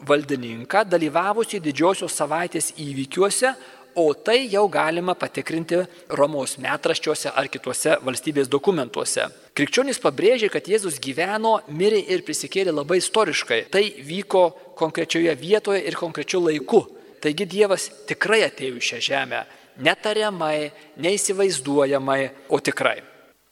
valdininką, 0.05 0.85
dalyvavusi 0.85 1.63
didžiosios 1.65 2.13
savaitės 2.13 2.75
įvykiuose, 2.77 3.55
o 3.95 4.13
tai 4.15 4.49
jau 4.53 4.67
galima 4.69 5.15
patikrinti 5.15 5.83
Romos 6.09 6.57
metraščiuose 6.63 7.33
ar 7.35 7.49
kituose 7.53 7.97
valstybės 8.05 8.51
dokumentuose. 8.51 9.29
Krikščionys 9.55 10.01
pabrėžė, 10.03 10.51
kad 10.51 10.69
Jėzus 10.69 10.99
gyveno, 11.03 11.61
mirė 11.69 12.03
ir 12.11 12.25
prisikėlė 12.27 12.75
labai 12.75 12.99
istoriškai. 13.03 13.61
Tai 13.71 13.85
vyko 14.09 14.45
konkrečioje 14.79 15.35
vietoje 15.39 15.85
ir 15.87 15.99
konkrečiu 15.99 16.43
laiku. 16.45 16.85
Taigi 17.23 17.47
Dievas 17.49 17.89
tikrai 18.09 18.43
atėjo 18.49 18.81
į 18.81 18.87
šią 18.91 19.03
žemę. 19.09 19.43
Netariamai, 19.85 20.71
neįsivaizduojamai, 21.03 22.21
o 22.51 22.61
tikrai. 22.63 23.01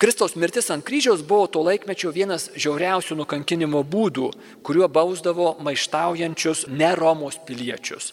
Kristaus 0.02 0.32
mirtis 0.34 0.66
ant 0.74 0.82
kryžiaus 0.82 1.20
buvo 1.22 1.46
to 1.46 1.60
laikmečio 1.62 2.10
vienas 2.10 2.48
žiauriausių 2.58 3.20
nukankinimo 3.20 3.84
būdų, 3.86 4.32
kuriuo 4.66 4.88
bausdavo 4.90 5.52
maištaujančius 5.62 6.64
ne 6.74 6.90
Romos 6.98 7.38
piliečius. 7.46 8.10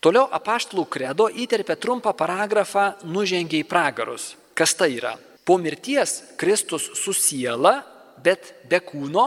Toliau 0.00 0.30
apaštalų 0.32 0.86
kredo 0.88 1.26
įterpia 1.28 1.76
trumpą 1.76 2.14
paragrafą 2.16 2.94
nužengė 3.04 3.60
į 3.60 3.66
pragarus. 3.68 4.34
Kas 4.56 4.72
tai 4.72 4.94
yra? 4.96 5.18
Po 5.44 5.58
mirties 5.60 6.22
Kristus 6.40 6.86
su 6.96 7.12
siela, 7.12 7.82
bet 8.24 8.54
be 8.68 8.80
kūno, 8.80 9.26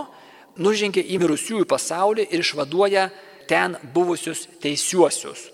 nužengė 0.57 1.03
į 1.13 1.19
mirusiųjų 1.21 1.67
pasaulį 1.69 2.25
ir 2.29 2.41
išvaduoja 2.41 3.09
ten 3.49 3.77
buvusius 3.93 4.47
teisiuosius. 4.63 5.51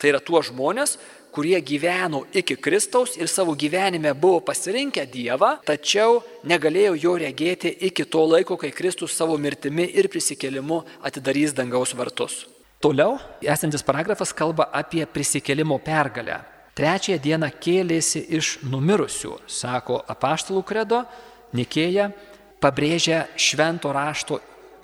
Tai 0.00 0.14
yra 0.14 0.22
tuos 0.24 0.48
žmonės, 0.48 0.96
kurie 1.34 1.58
gyveno 1.60 2.22
iki 2.32 2.56
Kristaus 2.56 3.18
ir 3.18 3.28
savo 3.28 3.52
gyvenime 3.58 4.14
buvo 4.14 4.40
pasirinkę 4.48 5.04
Dievą, 5.10 5.58
tačiau 5.66 6.22
negalėjo 6.46 6.96
jo 7.04 7.14
regėti 7.20 7.74
iki 7.88 8.08
to 8.08 8.24
laiko, 8.24 8.56
kai 8.56 8.72
Kristus 8.72 9.12
savo 9.18 9.36
mirtimi 9.36 9.90
ir 9.92 10.08
prisikėlimu 10.08 10.84
atidarys 11.04 11.52
dangaus 11.52 11.92
vartus. 11.98 12.44
Toliau 12.84 13.14
esantis 13.40 13.80
paragrafas 13.80 14.34
kalba 14.36 14.66
apie 14.68 15.06
prisikėlimo 15.08 15.78
pergalę. 15.80 16.42
Trečiąją 16.76 17.20
dieną 17.22 17.48
kėlėsi 17.56 18.20
iš 18.36 18.58
numirusių, 18.68 19.38
sako 19.48 20.02
apaštalų 20.10 20.60
kredo, 20.68 20.98
Nikėja 21.54 22.08
pabrėžia 22.60 23.28
švento 23.38 23.92
rašto 23.94 24.40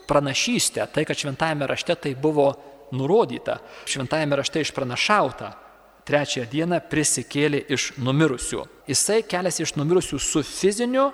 pranašystę, 0.08 0.86
tai 0.94 1.04
kad 1.04 1.18
šventajame 1.18 1.66
rašte 1.66 1.96
tai 2.06 2.12
buvo 2.14 2.46
nurodyta, 2.94 3.58
šventajame 3.90 4.38
rašte 4.38 4.62
išpranašauta. 4.62 5.50
Trečiąją 6.06 6.46
dieną 6.50 6.78
prisikėlė 6.90 7.66
iš 7.74 7.90
numirusių. 8.00 8.62
Jisai 8.88 9.20
keliasi 9.28 9.66
iš 9.66 9.74
numirusių 9.76 10.22
su 10.22 10.40
fiziniu 10.46 11.10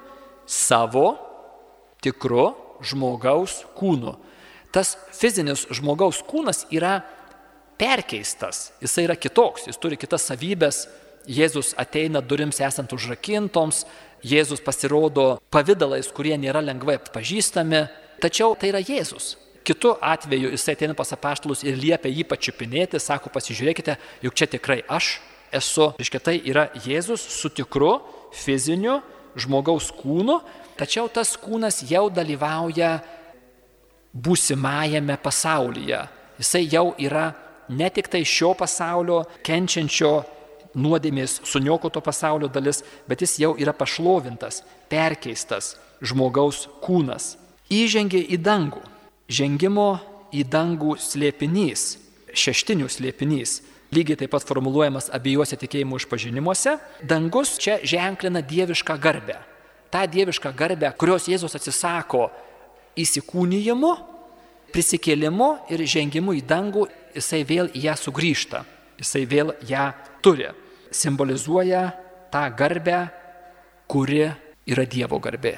savo 0.46 1.16
tikru 2.04 2.52
žmogaus 2.84 3.64
kūnu 3.74 4.14
tas 4.72 4.96
fizinis 5.14 5.66
žmogaus 5.74 6.22
kūnas 6.26 6.64
yra 6.74 7.00
perkeistas, 7.80 8.70
jisai 8.80 9.06
yra 9.06 9.16
kitoks, 9.20 9.66
jis 9.68 9.80
turi 9.80 9.98
kitas 10.00 10.28
savybės, 10.28 10.86
Jėzus 11.26 11.72
ateina 11.74 12.20
durims 12.22 12.60
esant 12.62 12.92
užrakintoms, 12.94 13.82
Jėzus 14.26 14.62
pasirodo 14.62 15.40
pavydalais, 15.50 16.06
kurie 16.14 16.36
nėra 16.38 16.62
lengvai 16.62 17.00
atpažįstami, 17.00 17.82
tačiau 18.22 18.54
tai 18.54 18.70
yra 18.70 18.80
Jėzus. 18.80 19.34
Kitu 19.66 19.96
atveju 19.98 20.52
jisai 20.54 20.76
ateina 20.76 20.94
pas 20.94 21.10
apaštalus 21.10 21.64
ir 21.66 21.74
liepia 21.74 22.12
jį 22.12 22.22
pačiupinėti, 22.30 23.00
sako, 23.02 23.32
pasižiūrėkite, 23.34 23.96
juk 24.22 24.38
čia 24.38 24.46
tikrai 24.46 24.84
aš 24.86 25.16
esu. 25.50 25.90
Iškia 25.98 26.22
tai 26.22 26.36
yra 26.38 26.68
Jėzus 26.86 27.26
su 27.34 27.50
tikru 27.50 27.96
fiziniu 28.34 29.00
žmogaus 29.36 29.90
kūnu, 29.98 30.38
tačiau 30.78 31.10
tas 31.12 31.34
kūnas 31.42 31.82
jau 31.90 32.06
dalyvauja 32.14 33.00
būsimajame 34.16 35.16
pasaulyje. 35.22 36.06
Jisai 36.40 36.64
jau 36.72 36.94
yra 37.00 37.32
ne 37.68 37.88
tik 37.90 38.08
tai 38.08 38.22
šio 38.24 38.54
pasaulio 38.58 39.24
kenčiančio 39.44 40.12
nuodėmės 40.76 41.40
suniokoto 41.48 42.02
pasaulio 42.04 42.48
dalis, 42.52 42.82
bet 43.08 43.22
jis 43.24 43.38
jau 43.40 43.54
yra 43.58 43.72
pašlovintas, 43.76 44.62
perkeistas 44.92 45.74
žmogaus 46.04 46.66
kūnas. 46.84 47.36
Įžengė 47.72 48.20
į 48.36 48.38
dangų. 48.44 48.82
Žengimo 49.26 49.88
į 50.36 50.44
dangų 50.52 50.98
slėpinys, 51.02 51.96
šeštinių 52.34 52.90
slėpinys. 52.92 53.62
lygiai 53.90 54.16
taip 54.18 54.30
pat 54.34 54.44
formuluojamas 54.44 55.08
abiejose 55.14 55.56
tikėjimų 55.56 56.00
išpažinimuose. 56.00 56.76
Dangus 57.02 57.56
čia 57.58 57.78
ženklina 57.82 58.42
dievišką 58.42 58.98
garbę. 59.00 59.38
Ta 59.90 60.04
dieviška 60.06 60.50
garbė, 60.52 60.90
kurios 60.98 61.28
Jėzus 61.30 61.54
atsisako 61.54 62.30
įsikūnijimu, 62.96 63.92
prisikėlimu 64.72 65.50
ir 65.72 65.84
žengimu 65.88 66.36
į 66.36 66.42
dangų, 66.48 66.86
jisai 67.16 67.42
vėl 67.48 67.70
į 67.72 67.86
ją 67.86 67.94
sugrįžta, 68.00 68.64
jisai 69.00 69.24
vėl 69.28 69.54
ją 69.68 69.90
turi. 70.24 70.50
Simbolizuoja 70.90 71.90
tą 72.32 72.44
garbę, 72.56 73.06
kuri 73.90 74.26
yra 74.66 74.86
Dievo 74.86 75.18
garbė. 75.22 75.56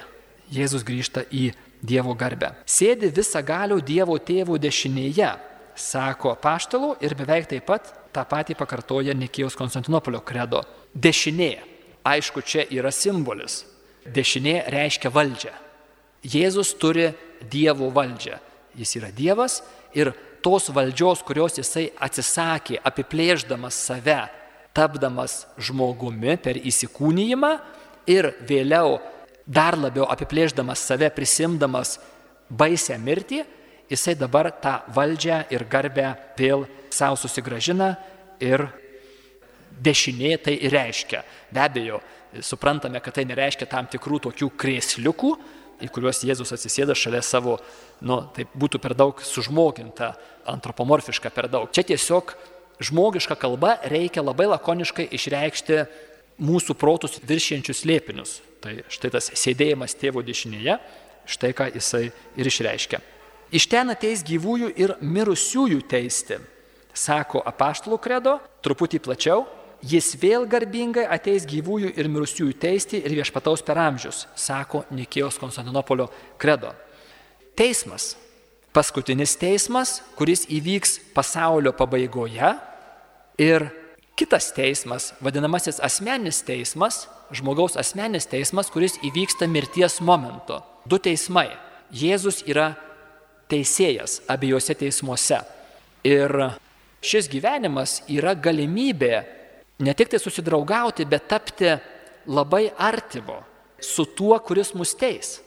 Jėzus 0.53 0.85
grįžta 0.87 1.25
į 1.31 1.51
Dievo 1.85 2.15
garbę. 2.19 2.55
Sėdi 2.67 3.11
visą 3.15 3.43
galių 3.47 3.79
Dievo 3.87 4.17
tėvų 4.19 4.59
dešinėje, 4.63 5.31
sako 5.79 6.35
paštalų 6.43 6.97
ir 7.05 7.15
beveik 7.19 7.47
taip 7.53 7.69
pat 7.69 7.93
tą 8.15 8.25
patį 8.27 8.57
pakartoja 8.59 9.15
Nikėjos 9.15 9.57
Konstantinopolio 9.59 10.25
kredo. 10.27 10.65
Dešinė. 10.95 11.53
Aišku, 12.09 12.41
čia 12.43 12.65
yra 12.73 12.91
simbolis. 12.95 13.63
Dešinė 14.09 14.63
reiškia 14.73 15.13
valdžią. 15.13 15.68
Jėzus 16.29 16.75
turi 16.81 17.11
Dievo 17.51 17.89
valdžią. 17.95 18.39
Jis 18.79 18.97
yra 19.01 19.11
Dievas 19.15 19.61
ir 19.97 20.13
tos 20.45 20.69
valdžios, 20.75 21.23
kurios 21.27 21.59
jisai 21.59 21.89
atsisakė, 21.99 22.79
apiplėždamas 22.85 23.79
save, 23.89 24.21
tapdamas 24.77 25.47
žmogumi 25.59 26.37
per 26.43 26.61
įsikūnyjimą 26.61 27.53
ir 28.11 28.33
vėliau 28.47 28.99
dar 29.49 29.79
labiau 29.79 30.07
apiplėždamas 30.13 30.83
save, 30.85 31.09
prisimdamas 31.15 31.97
baisę 32.49 32.99
mirtį, 33.01 33.43
jisai 33.89 34.15
dabar 34.19 34.51
tą 34.63 34.79
valdžią 34.95 35.47
ir 35.55 35.65
garbę 35.71 36.13
vėl 36.39 36.67
savo 36.93 37.17
susigražina 37.17 37.95
ir 38.45 38.69
dešinė 39.81 40.37
tai 40.45 40.59
reiškia. 40.71 41.23
Be 41.51 41.63
abejo, 41.65 42.01
suprantame, 42.45 43.01
kad 43.01 43.17
tai 43.17 43.25
nereiškia 43.29 43.69
tam 43.71 43.89
tikrų 43.91 44.21
tokių 44.29 44.51
krėsliukų, 44.59 45.33
į 45.83 45.89
kuriuos 45.95 46.23
Jėzus 46.27 46.53
atsisėda 46.55 46.97
šalia 46.99 47.23
savo, 47.23 47.59
nu, 48.01 48.21
tai 48.35 48.47
būtų 48.59 48.81
per 48.83 48.95
daug 48.99 49.21
sužmoginta, 49.25 50.13
antropomorfiška 50.49 51.31
per 51.35 51.49
daug. 51.53 51.71
Čia 51.75 51.85
tiesiog 51.93 52.35
žmogiška 52.83 53.37
kalba 53.39 53.77
reikia 53.89 54.25
labai 54.25 54.49
lakoniškai 54.51 55.09
išreikšti 55.19 55.83
mūsų 56.43 56.77
protus 56.79 57.19
viršienčius 57.27 57.85
lėpinius. 57.89 58.39
Tai 58.63 58.81
štai 58.91 59.13
tas 59.15 59.31
sėdėjimas 59.39 59.95
tėvo 59.99 60.23
dešinėje, 60.27 60.79
štai 61.29 61.53
ką 61.55 61.69
jisai 61.75 62.09
ir 62.39 62.51
išreiškia. 62.51 63.01
Iš 63.55 63.69
ten 63.71 63.95
ateis 63.95 64.25
gyvųjų 64.27 64.73
ir 64.77 64.95
mirusiųjų 65.01 65.81
teisti, 65.89 66.37
sako 66.93 67.41
apaštalų 67.49 67.99
kredo, 68.03 68.37
truputį 68.65 69.01
plačiau, 69.07 69.47
jis 69.83 70.15
vėl 70.21 70.47
garbingai 70.51 71.07
ateis 71.11 71.47
gyvųjų 71.49 71.93
ir 71.99 72.09
mirusiųjų 72.11 72.55
teisti 72.61 73.01
ir 73.03 73.15
viešpataus 73.19 73.63
per 73.63 73.79
amžius, 73.79 74.27
sako 74.35 74.85
Nikėjos 74.91 75.39
Konstantinopolio 75.41 76.09
kredo. 76.39 76.75
Teismas. 77.59 78.17
Paskutinis 78.75 79.33
teismas, 79.41 80.03
kuris 80.15 80.45
įvyks 80.53 80.99
pasaulio 81.17 81.73
pabaigoje 81.75 82.51
ir 83.41 83.65
kitas 84.19 84.51
teismas, 84.55 85.13
vadinamasis 85.25 85.81
asmeninis 85.83 86.43
teismas, 86.47 87.07
žmogaus 87.35 87.79
asmeninis 87.81 88.29
teismas, 88.29 88.71
kuris 88.71 88.99
įvyksta 89.03 89.49
mirties 89.51 90.01
momentu. 90.05 90.61
Du 90.87 91.01
teismai. 91.01 91.49
Jėzus 91.89 92.43
yra 92.45 92.75
teisėjas 93.49 94.21
abiejose 94.29 94.77
teismuose. 94.77 95.41
Ir 96.05 96.35
šis 97.01 97.31
gyvenimas 97.33 98.03
yra 98.13 98.35
galimybė 98.37 99.25
ne 99.79 99.95
tik 99.95 100.11
tai 100.13 100.21
susidraugauti, 100.23 101.07
bet 101.09 101.29
tapti 101.31 101.73
labai 102.29 102.69
artimo 102.77 103.43
su 103.81 104.05
tuo, 104.05 104.39
kuris 104.43 104.75
mus 104.75 104.95
teis. 104.99 105.39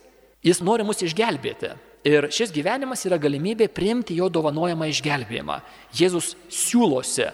Jis 0.41 0.61
nori 0.63 0.85
mus 0.87 1.03
išgelbėti. 1.03 1.75
Ir 2.07 2.31
šis 2.33 2.49
gyvenimas 2.55 3.03
yra 3.05 3.19
galimybė 3.21 3.67
priimti 3.69 4.15
jo 4.17 4.25
dovanojamą 4.33 4.87
išgelbėjimą. 4.89 5.59
Jėzus 5.93 6.33
siūlosi, 6.49 7.27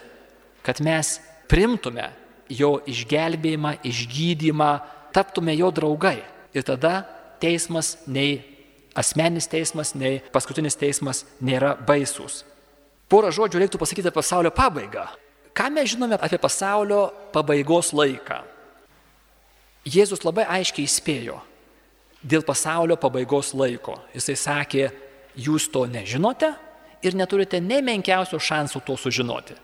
kad 0.66 0.82
mes 0.84 1.14
primtume 1.48 2.10
jo 2.52 2.74
išgelbėjimą, 2.84 3.78
išgydymą, 3.88 4.72
taptume 5.16 5.54
jo 5.56 5.70
draugai. 5.72 6.18
Ir 6.52 6.66
tada 6.68 7.00
teismas 7.40 7.94
nei 8.04 8.42
asmeninis 8.98 9.48
teismas, 9.48 9.94
nei 9.96 10.20
paskutinis 10.34 10.76
teismas 10.76 11.24
nėra 11.40 11.72
baisus. 11.88 12.42
Porą 13.08 13.30
žodžių 13.32 13.62
reiktų 13.62 13.80
pasakyti 13.80 14.10
apie 14.10 14.20
pasaulio 14.20 14.52
pabaigą. 14.52 15.06
Ką 15.58 15.66
mes 15.74 15.90
žinome 15.90 16.14
apie 16.22 16.38
pasaulio 16.38 17.08
pabaigos 17.34 17.90
laiką? 17.90 18.44
Jėzus 19.88 20.22
labai 20.22 20.44
aiškiai 20.58 20.86
įspėjo 20.86 21.40
dėl 22.22 22.44
pasaulio 22.46 22.94
pabaigos 23.00 23.50
laiko. 23.58 23.96
Jisai 24.14 24.36
sakė, 24.38 24.88
jūs 25.38 25.68
to 25.74 25.84
nežinote 25.90 26.52
ir 27.02 27.16
neturite 27.18 27.60
nei 27.62 27.82
menkiausių 27.82 28.38
šansų 28.38 28.82
to 28.86 28.96
sužinoti. 28.98 29.56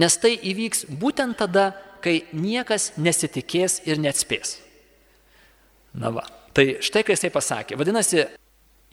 Nes 0.00 0.16
tai 0.18 0.36
įvyks 0.36 0.86
būtent 1.00 1.38
tada, 1.42 1.72
kai 2.00 2.22
niekas 2.32 2.92
nesitikės 2.96 3.82
ir 3.90 4.00
neatspės. 4.00 4.58
Na 6.00 6.12
va. 6.14 6.24
Tai 6.54 6.80
štai 6.82 7.02
ką 7.06 7.14
jisai 7.14 7.30
pasakė. 7.34 7.76
Vadinasi, 7.78 8.24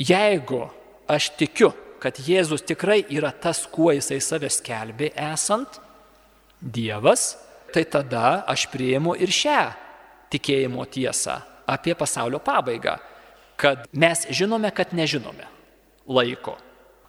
jeigu 0.01 0.65
aš 1.09 1.31
tikiu, 1.39 1.71
kad 2.01 2.19
Jėzus 2.21 2.65
tikrai 2.67 3.03
yra 3.09 3.31
tas, 3.31 3.63
kuo 3.69 3.93
jisai 3.95 4.19
save 4.21 4.49
skelbė 4.53 5.13
esant, 5.31 5.79
Dievas, 6.61 7.35
tai 7.73 7.83
tada 7.85 8.41
aš 8.49 8.65
prieimu 8.71 9.15
ir 9.19 9.29
šią 9.33 9.61
tikėjimo 10.33 10.85
tiesą 10.89 11.39
apie 11.67 11.93
pasaulio 11.97 12.39
pabaigą, 12.43 12.97
kad 13.59 13.85
mes 13.91 14.25
žinome, 14.33 14.71
kad 14.71 14.93
nežinome 14.95 15.47
laiko. 16.07 16.55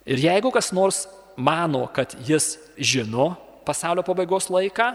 Ir 0.09 0.21
jeigu 0.21 0.51
kas 0.53 0.73
nors 0.73 1.07
mano, 1.37 1.87
kad 1.95 2.15
jis 2.27 2.57
žino 2.77 3.35
pasaulio 3.69 4.05
pabaigos 4.07 4.49
laiką, 4.53 4.95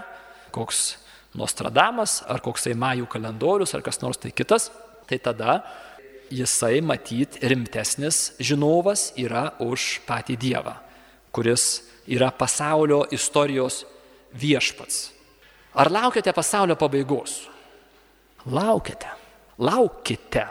koks 0.53 0.99
Nostradamas 1.33 2.19
ar 2.29 2.43
koksai 2.45 2.75
Majų 2.77 3.07
kalendorius 3.09 3.71
ar 3.73 3.81
kas 3.81 3.97
nors 4.03 4.19
tai 4.21 4.29
kitas, 4.29 4.67
tai 5.09 5.17
tada 5.17 5.63
jisai 6.29 6.77
matyt 6.85 7.39
rimtesnis 7.41 8.35
žinovas 8.37 9.11
yra 9.17 9.47
už 9.57 10.03
patį 10.05 10.37
Dievą, 10.37 10.75
kuris 11.33 11.81
yra 12.05 12.29
pasaulio 12.29 13.01
istorijos 13.13 13.81
viešpats. 14.33 15.11
Ar 15.73 15.89
laukiate 15.91 16.33
pasaulio 16.33 16.75
pabaigos? 16.77 17.47
Laukiate. 18.45 19.09
Laukite. 19.57 20.47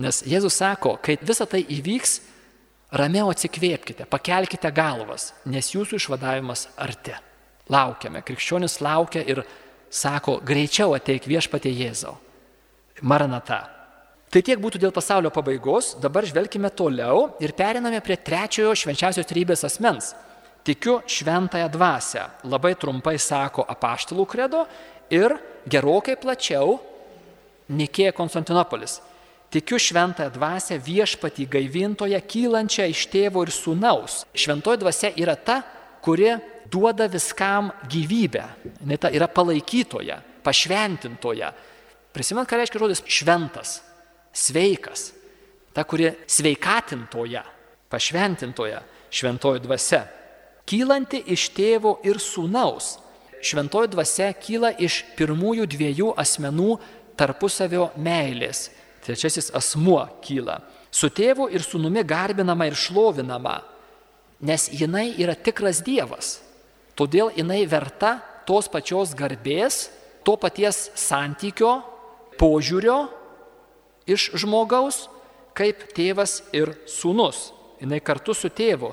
Nes 0.00 0.22
Jėzus 0.24 0.56
sako, 0.56 0.96
kai 1.04 1.18
visa 1.20 1.44
tai 1.48 1.62
įvyks, 1.68 2.20
ramiau 2.96 3.28
atsikvėpkite, 3.32 4.06
pakelkite 4.08 4.70
galvas, 4.72 5.32
nes 5.44 5.72
jūsų 5.74 6.00
išvadavimas 6.00 6.68
arti. 6.80 7.14
Laukiame. 7.72 8.22
Krikščionis 8.24 8.80
laukia 8.84 9.22
ir 9.28 9.42
sako, 9.92 10.38
greičiau 10.44 10.96
ateik 10.96 11.28
viešpatė 11.28 11.72
Jėzau. 11.72 12.16
Maranata. 13.02 13.62
Tai 14.32 14.40
tiek 14.40 14.60
būtų 14.60 14.80
dėl 14.80 14.92
pasaulio 14.96 15.28
pabaigos, 15.32 15.92
dabar 16.00 16.24
žvelgime 16.24 16.70
toliau 16.72 17.34
ir 17.44 17.52
periname 17.52 18.00
prie 18.00 18.16
trečiojo 18.16 18.72
švenčiausios 18.80 19.28
trybės 19.28 19.64
asmens. 19.68 20.14
Tikiu 20.62 21.00
šventąją 21.06 21.68
dvasę, 21.68 22.28
labai 22.46 22.76
trumpai 22.78 23.18
sako 23.18 23.64
apaštalų 23.66 24.26
kredo 24.30 24.66
ir 25.10 25.34
gerokai 25.66 26.14
plačiau 26.16 26.78
Nikėja 27.72 28.12
Konstantinopolis. 28.14 29.00
Tikiu 29.52 29.78
šventąją 29.80 30.30
dvasę 30.32 30.78
viešpatį 30.78 31.48
gaivintoje 31.50 32.20
kylančią 32.20 32.86
iš 32.92 33.06
tėvo 33.12 33.42
ir 33.44 33.52
sūnaus. 33.52 34.22
Šventoji 34.34 34.80
dvasia 34.80 35.10
yra 35.18 35.34
ta, 35.36 35.60
kuri 36.02 36.36
duoda 36.70 37.08
viskam 37.10 37.72
gyvybę. 37.90 38.44
Jis 38.86 39.10
yra 39.12 39.28
palaikytoja, 39.28 40.20
pašventintoja. 40.46 41.52
Prisimint, 42.12 42.48
ką 42.48 42.60
reiškia 42.60 42.80
žodis 42.80 43.02
šventas 43.08 43.80
sveikas, 44.32 45.10
ta, 45.72 45.84
kuri 45.84 46.10
sveikatintoja, 46.28 47.44
pašventintoja, 47.92 48.82
šventoji 49.12 49.62
dvasia, 49.64 50.02
kylanti 50.68 51.22
iš 51.32 51.48
tėvo 51.56 51.98
ir 52.06 52.20
sūnaus. 52.22 52.96
Šventoji 53.42 53.90
dvasia 53.90 54.30
kyla 54.38 54.70
iš 54.78 55.02
pirmųjų 55.18 55.66
dviejų 55.66 56.12
asmenų 56.22 56.76
tarpusavio 57.18 57.90
meilės. 57.98 58.68
Trečiasis 59.02 59.50
asmuo 59.58 60.04
kyla. 60.22 60.60
Su 60.92 61.10
tėvu 61.10 61.48
ir 61.50 61.64
sūnumi 61.64 62.04
garbinama 62.06 62.68
ir 62.68 62.76
šlovinama, 62.78 63.62
nes 64.44 64.68
jinai 64.70 65.08
yra 65.18 65.34
tikras 65.34 65.80
Dievas. 65.82 66.36
Todėl 66.94 67.32
jinai 67.34 67.64
verta 67.66 68.18
tos 68.46 68.68
pačios 68.70 69.14
garbės, 69.16 69.88
to 70.22 70.36
paties 70.38 70.90
santykio, 70.98 71.80
požiūrio 72.38 73.08
iš 74.06 74.30
žmogaus, 74.38 75.06
kaip 75.56 75.88
tėvas 75.96 76.42
ir 76.54 76.74
sūnus. 76.86 77.50
Jis 77.82 78.04
kartu 78.06 78.34
su 78.36 78.46
tėvu 78.52 78.92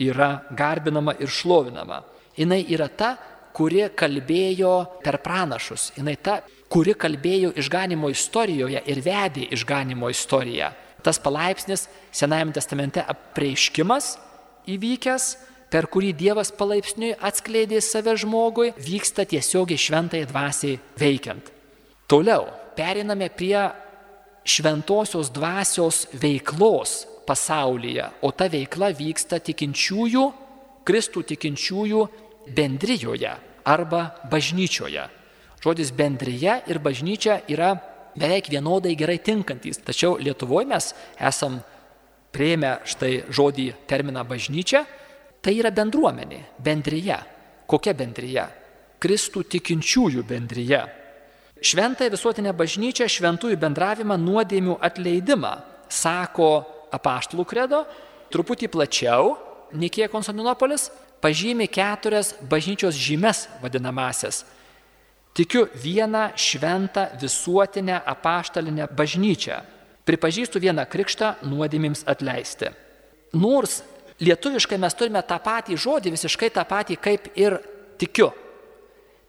yra 0.00 0.40
garbinama 0.56 1.14
ir 1.20 1.28
šlovinama. 1.28 2.02
jinai 2.36 2.64
yra 2.72 2.88
ta, 2.88 3.16
kuri 3.52 3.88
kalbėjo 3.96 5.02
per 5.04 5.18
pranašus, 5.24 5.90
jinai 5.98 6.16
ta, 6.22 6.40
kuri 6.70 6.94
kalbėjo 6.94 7.52
išganimo 7.58 8.10
istorijoje 8.12 8.82
ir 8.86 9.02
vedė 9.04 9.48
išganimo 9.56 10.10
istoriją. 10.10 10.70
Tas 11.02 11.18
palaipsnis 11.18 11.88
Senajame 12.12 12.52
testamente 12.52 13.02
apreiškimas 13.06 14.16
įvykęs, 14.70 15.26
per 15.70 15.86
kurį 15.90 16.10
Dievas 16.18 16.50
palaipsniui 16.52 17.14
atskleidė 17.14 17.80
save 17.82 18.16
žmogui, 18.18 18.72
vyksta 18.74 19.24
tiesiogiai 19.30 19.78
šventai 19.78 20.24
dvasiai 20.28 20.80
veikiant. 20.98 21.52
Toliau 22.10 22.48
periname 22.76 23.30
prie 23.30 23.68
šventosios 24.44 25.30
dvasios 25.30 26.08
veiklos 26.12 27.04
pasaulyje, 27.30 28.08
o 28.26 28.32
ta 28.34 28.50
veikla 28.50 28.90
vyksta 28.98 29.38
tikinčiųjų, 29.46 30.24
Kristų 30.86 31.22
tikinčiųjų 31.30 32.02
bendrijoje 32.56 33.32
arba 33.68 34.02
bažnyčioje. 34.30 35.04
Žodis 35.60 35.92
bendryje 35.92 36.56
ir 36.72 36.80
bažnyčia 36.82 37.42
yra 37.52 37.74
beveik 38.16 38.48
vienodai 38.50 38.96
gerai 38.98 39.18
tinkantys, 39.22 39.78
tačiau 39.84 40.16
Lietuvoje 40.18 40.66
mes 40.72 40.88
esam 41.20 41.60
prieimę 42.32 42.80
štai 42.88 43.26
žodį 43.30 43.66
terminą 43.90 44.24
bažnyčia, 44.26 44.82
tai 45.42 45.58
yra 45.60 45.70
bendruomenė, 45.74 46.40
bendryje. 46.58 47.18
Kokia 47.70 47.94
bendryje? 47.94 48.46
Kristų 49.00 49.44
tikinčiųjų 49.54 50.24
bendryje. 50.26 50.80
Šventąją 51.60 52.10
visuotinę 52.16 52.52
bažnyčią, 52.56 53.06
šventųjų 53.08 53.58
bendravimą, 53.60 54.16
nuodėmių 54.16 54.78
atleidimą, 54.80 55.52
sako 55.92 56.50
apaštalų 56.94 57.46
kredo, 57.48 57.84
truputį 58.32 58.70
plačiau, 58.72 59.36
Nikėja 59.70 60.08
Konstantinopolis 60.10 60.88
pažymi 61.22 61.68
keturias 61.70 62.32
bažnyčios 62.50 62.96
žymes 62.98 63.44
vadinamasias. 63.62 64.42
Tikiu 65.34 65.68
vieną 65.74 66.32
šventą 66.34 67.06
visuotinę 67.20 68.00
apaštalinę 68.02 68.88
bažnyčią. 68.90 69.60
Pripažįstu 70.02 70.58
vieną 70.58 70.88
krikštą 70.90 71.36
nuodėmims 71.46 72.02
atleisti. 72.08 72.72
Nors 73.38 73.84
lietuviškai 74.18 74.78
mes 74.80 74.96
turime 74.98 75.22
tą 75.22 75.38
patį 75.38 75.78
žodį, 75.78 76.16
visiškai 76.16 76.50
tą 76.50 76.64
patį 76.66 76.98
kaip 76.98 77.30
ir 77.38 77.60
tikiu. 78.00 78.32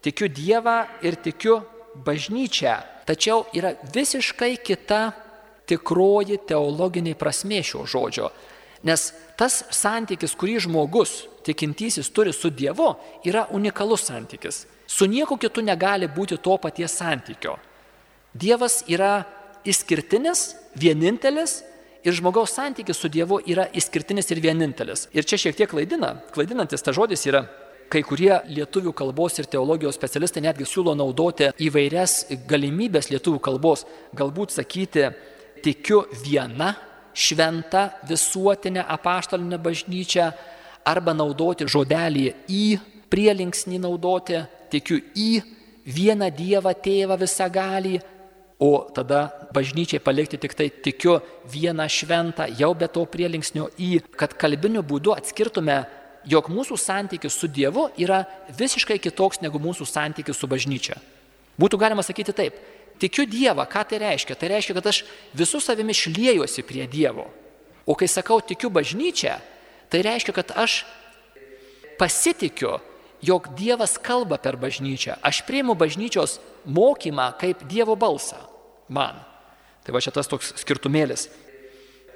Tikiu 0.01 0.26
Dievą 0.26 0.80
ir 1.05 1.20
tikiu 1.22 1.59
bažnyčia, 1.93 2.80
tačiau 3.05 3.45
yra 3.53 3.76
visiškai 3.93 4.55
kita 4.57 5.12
tikroji 5.72 6.41
teologinė 6.47 7.15
prasmė 7.19 7.61
šio 7.65 7.86
žodžio. 7.89 8.30
Nes 8.88 9.11
tas 9.38 9.61
santykis, 9.74 10.34
kurį 10.38 10.59
žmogus 10.65 11.22
tikintysis 11.45 12.09
turi 12.13 12.34
su 12.34 12.51
Dievu, 12.53 12.91
yra 13.26 13.47
unikalus 13.53 14.07
santykis. 14.09 14.65
Su 14.88 15.07
nieku 15.07 15.38
kitu 15.39 15.63
negali 15.63 16.09
būti 16.11 16.38
to 16.41 16.57
paties 16.61 16.97
santykio. 16.99 17.55
Dievas 18.34 18.82
yra 18.91 19.24
išskirtinis, 19.67 20.51
vienintelis 20.76 21.61
ir 22.03 22.15
žmogaus 22.17 22.53
santykis 22.57 22.97
su 22.97 23.09
Dievu 23.11 23.39
yra 23.45 23.67
išskirtinis 23.74 24.32
ir 24.34 24.41
vienintelis. 24.43 25.07
Ir 25.13 25.28
čia 25.28 25.39
šiek 25.39 25.57
tiek 25.57 25.69
klaidina, 25.72 26.15
klaidinantis 26.34 26.84
ta 26.84 26.93
žodis 26.95 27.26
yra 27.30 27.45
kai 27.91 28.01
kurie 28.07 28.32
lietuvių 28.47 28.93
kalbos 28.95 29.36
ir 29.39 29.49
teologijos 29.51 29.97
specialistai 29.99 30.45
netgi 30.45 30.67
siūlo 30.67 30.93
naudoti 30.95 31.49
įvairias 31.67 32.24
galimybės 32.47 33.11
lietuvių 33.11 33.41
kalbos, 33.43 33.84
galbūt 34.15 34.55
sakyti, 34.55 35.09
tikiu 35.64 36.03
viena 36.24 36.74
šventa 37.14 37.89
visuotinė 38.07 38.86
apaštalinė 38.95 39.59
bažnyčia, 39.62 40.32
arba 40.88 41.14
naudoti 41.14 41.68
žodelį 41.70 42.26
į, 42.49 42.66
prielinksnį 43.12 43.82
naudoti, 43.84 44.39
tikiu 44.72 45.01
į 45.18 45.41
vieną 45.86 46.30
Dievą 46.34 46.74
tėvą 46.74 47.18
visagalį, 47.22 47.99
o 48.62 48.86
tada 48.93 49.24
bažnyčiai 49.53 50.01
palikti 50.03 50.38
tik 50.38 50.53
tai 50.53 50.70
tikiu 50.70 51.18
vieną 51.49 51.88
šventą, 51.89 52.45
jau 52.59 52.76
be 52.78 52.88
to 52.88 53.07
prielinksnio 53.09 53.72
į, 53.82 54.03
kad 54.18 54.36
kalbiniu 54.38 54.84
būdu 54.86 55.16
atskirtume 55.16 55.80
jog 56.30 56.49
mūsų 56.53 56.78
santykis 56.78 57.34
su 57.34 57.49
Dievu 57.49 57.88
yra 57.97 58.22
visiškai 58.57 58.99
kitoks 59.01 59.41
negu 59.41 59.59
mūsų 59.62 59.88
santykis 59.89 60.38
su 60.38 60.49
bažnyčia. 60.49 60.99
Būtų 61.59 61.80
galima 61.82 62.05
sakyti 62.05 62.34
taip, 62.38 62.59
tikiu 63.02 63.26
Dievą, 63.30 63.66
ką 63.66 63.84
tai 63.89 64.02
reiškia? 64.04 64.38
Tai 64.38 64.52
reiškia, 64.54 64.78
kad 64.78 64.91
aš 64.91 65.04
visų 65.38 65.62
savimi 65.64 65.95
šliejuosi 65.97 66.66
prie 66.68 66.86
Dievo. 66.89 67.28
O 67.89 67.97
kai 67.97 68.08
sakau 68.08 68.39
tikiu 68.45 68.70
bažnyčią, 68.70 69.39
tai 69.89 70.04
reiškia, 70.06 70.36
kad 70.38 70.54
aš 70.54 70.84
pasitikiu, 71.99 72.78
jog 73.22 73.49
Dievas 73.58 73.97
kalba 74.02 74.38
per 74.41 74.58
bažnyčią. 74.58 75.18
Aš 75.22 75.43
priimu 75.45 75.76
bažnyčios 75.78 76.39
mokymą 76.66 77.32
kaip 77.41 77.66
Dievo 77.70 77.97
balsą 77.97 78.38
man. 78.89 79.22
Tai 79.82 79.95
va 79.95 80.02
čia 80.02 80.14
tas 80.14 80.30
toks 80.30 80.54
skirtumėlis. 80.62 81.30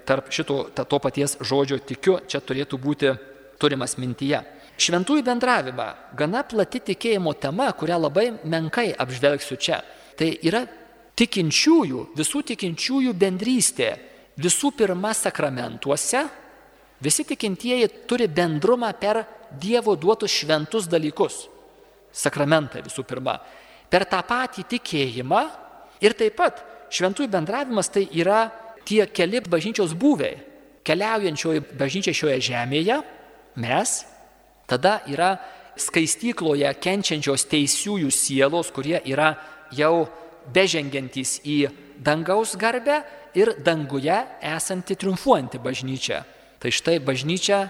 Tarp 0.06 0.30
šito 0.30 0.68
to 0.70 1.00
paties 1.02 1.38
žodžio 1.42 1.80
tikiu, 1.82 2.20
čia 2.30 2.42
turėtų 2.42 2.78
būti 2.78 3.16
turimas 3.58 3.98
mintyje. 3.98 4.44
Šventųjų 4.76 5.24
bendravimą 5.26 5.88
gana 6.20 6.44
plati 6.44 6.82
tikėjimo 6.92 7.34
tema, 7.40 7.72
kurią 7.72 7.98
labai 8.04 8.28
menkai 8.44 8.92
apžvelgsiu 8.92 9.58
čia. 9.58 9.80
Tai 10.16 10.30
yra 10.48 10.64
tikinčiųjų, 11.20 12.10
visų 12.16 12.42
tikinčiųjų 12.52 13.14
bendrystė. 13.20 13.94
Visų 14.36 14.74
pirma, 14.76 15.14
sakramentuose 15.16 16.26
visi 17.04 17.24
tikintieji 17.28 17.88
turi 18.08 18.28
bendrumą 18.28 18.92
per 19.00 19.24
Dievo 19.56 19.94
duotus 19.96 20.34
šventus 20.34 20.90
dalykus. 20.92 21.46
Sakramentą 22.12 22.82
visų 22.84 23.06
pirma. 23.08 23.38
Per 23.88 24.04
tą 24.10 24.20
patį 24.28 24.66
tikėjimą 24.74 25.42
ir 26.04 26.16
taip 26.18 26.36
pat 26.36 26.60
šventųjų 26.92 27.30
bendravimas 27.32 27.92
tai 27.94 28.08
yra 28.12 28.50
tie 28.88 29.06
keli 29.08 29.40
bažnyčios 29.46 29.94
būviai. 29.96 30.42
Keliaujančioji 30.86 31.64
bažnyčia 31.78 32.14
šioje 32.14 32.42
žemėje 32.50 33.00
mes, 33.62 33.94
tada 34.68 35.00
yra 35.10 35.36
skaistykloje 35.80 36.70
kenčiančios 36.82 37.48
teisiųjų 37.52 38.12
sielos, 38.14 38.70
kurie 38.76 39.00
yra 39.06 39.34
jau 39.78 40.08
bežengiantys 40.54 41.40
į 41.46 41.58
dangaus 42.04 42.56
garbę 42.60 43.02
ir 43.36 43.56
danguje 43.64 44.18
esanti 44.42 44.96
triumfuojanti 44.96 45.60
bažnyčia. 45.60 46.24
Tai 46.60 46.72
štai 46.72 47.00
bažnyčia 47.04 47.68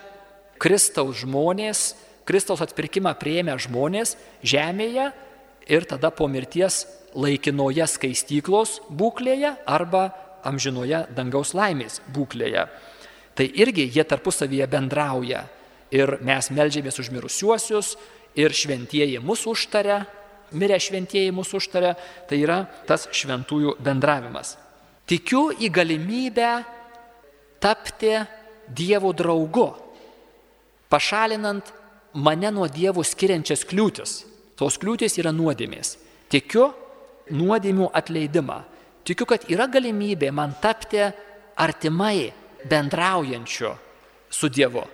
Kristaus 0.62 1.24
žmonės, 1.24 1.95
Kristaus 2.26 2.64
atpirkimą 2.64 3.14
prieėmę 3.20 3.58
žmonės 3.62 4.16
žemėje 4.45 5.12
ir 5.70 5.86
tada 5.89 6.12
po 6.14 6.30
mirties 6.32 6.86
laikinoje 7.16 7.86
skaistyklos 7.89 8.80
būklėje 8.89 9.56
arba 9.66 10.10
amžinoje 10.45 11.06
dangaus 11.18 11.53
laimės 11.58 12.01
būklėje. 12.14 12.68
Tai 13.36 13.45
irgi 13.45 13.89
jie 13.91 14.03
tarpusavyje 14.08 14.68
bendrauja 14.72 15.45
ir 15.95 16.18
mes 16.24 16.49
melžiamės 16.53 16.99
už 17.01 17.12
mirusiuosius, 17.14 17.95
ir 18.36 18.51
šventieji 18.51 19.20
mus 19.24 19.45
užtaria, 19.47 20.03
mirę 20.52 20.80
šventieji 20.80 21.32
mus 21.32 21.54
užtaria, 21.54 21.96
tai 22.30 22.41
yra 22.43 22.64
tas 22.88 23.08
šventųjų 23.12 23.78
bendravimas. 23.84 24.56
Tikiu 25.06 25.50
į 25.54 25.70
galimybę 25.74 26.52
tapti 27.62 28.16
Dievo 28.66 29.12
draugu, 29.14 29.68
pašalinant 30.89 31.70
mane 32.18 32.50
nuo 32.50 32.66
Dievo 32.66 33.04
skiriančias 33.06 33.62
kliūtis. 33.70 34.16
Tos 34.58 34.80
kliūtis 34.82 35.20
yra 35.22 35.30
nuodėmės. 35.36 36.00
Tikiu 36.34 36.72
nuodėmių 37.30 37.91
atleidimą. 37.93 38.64
Tikiu, 39.06 39.28
kad 39.30 39.46
yra 39.54 39.70
galimybė 39.70 40.32
man 40.34 40.56
tapti 40.62 41.04
artimai 41.62 42.32
bendraujančiu 42.66 43.76
su 44.34 44.50
Dievu 44.50 44.88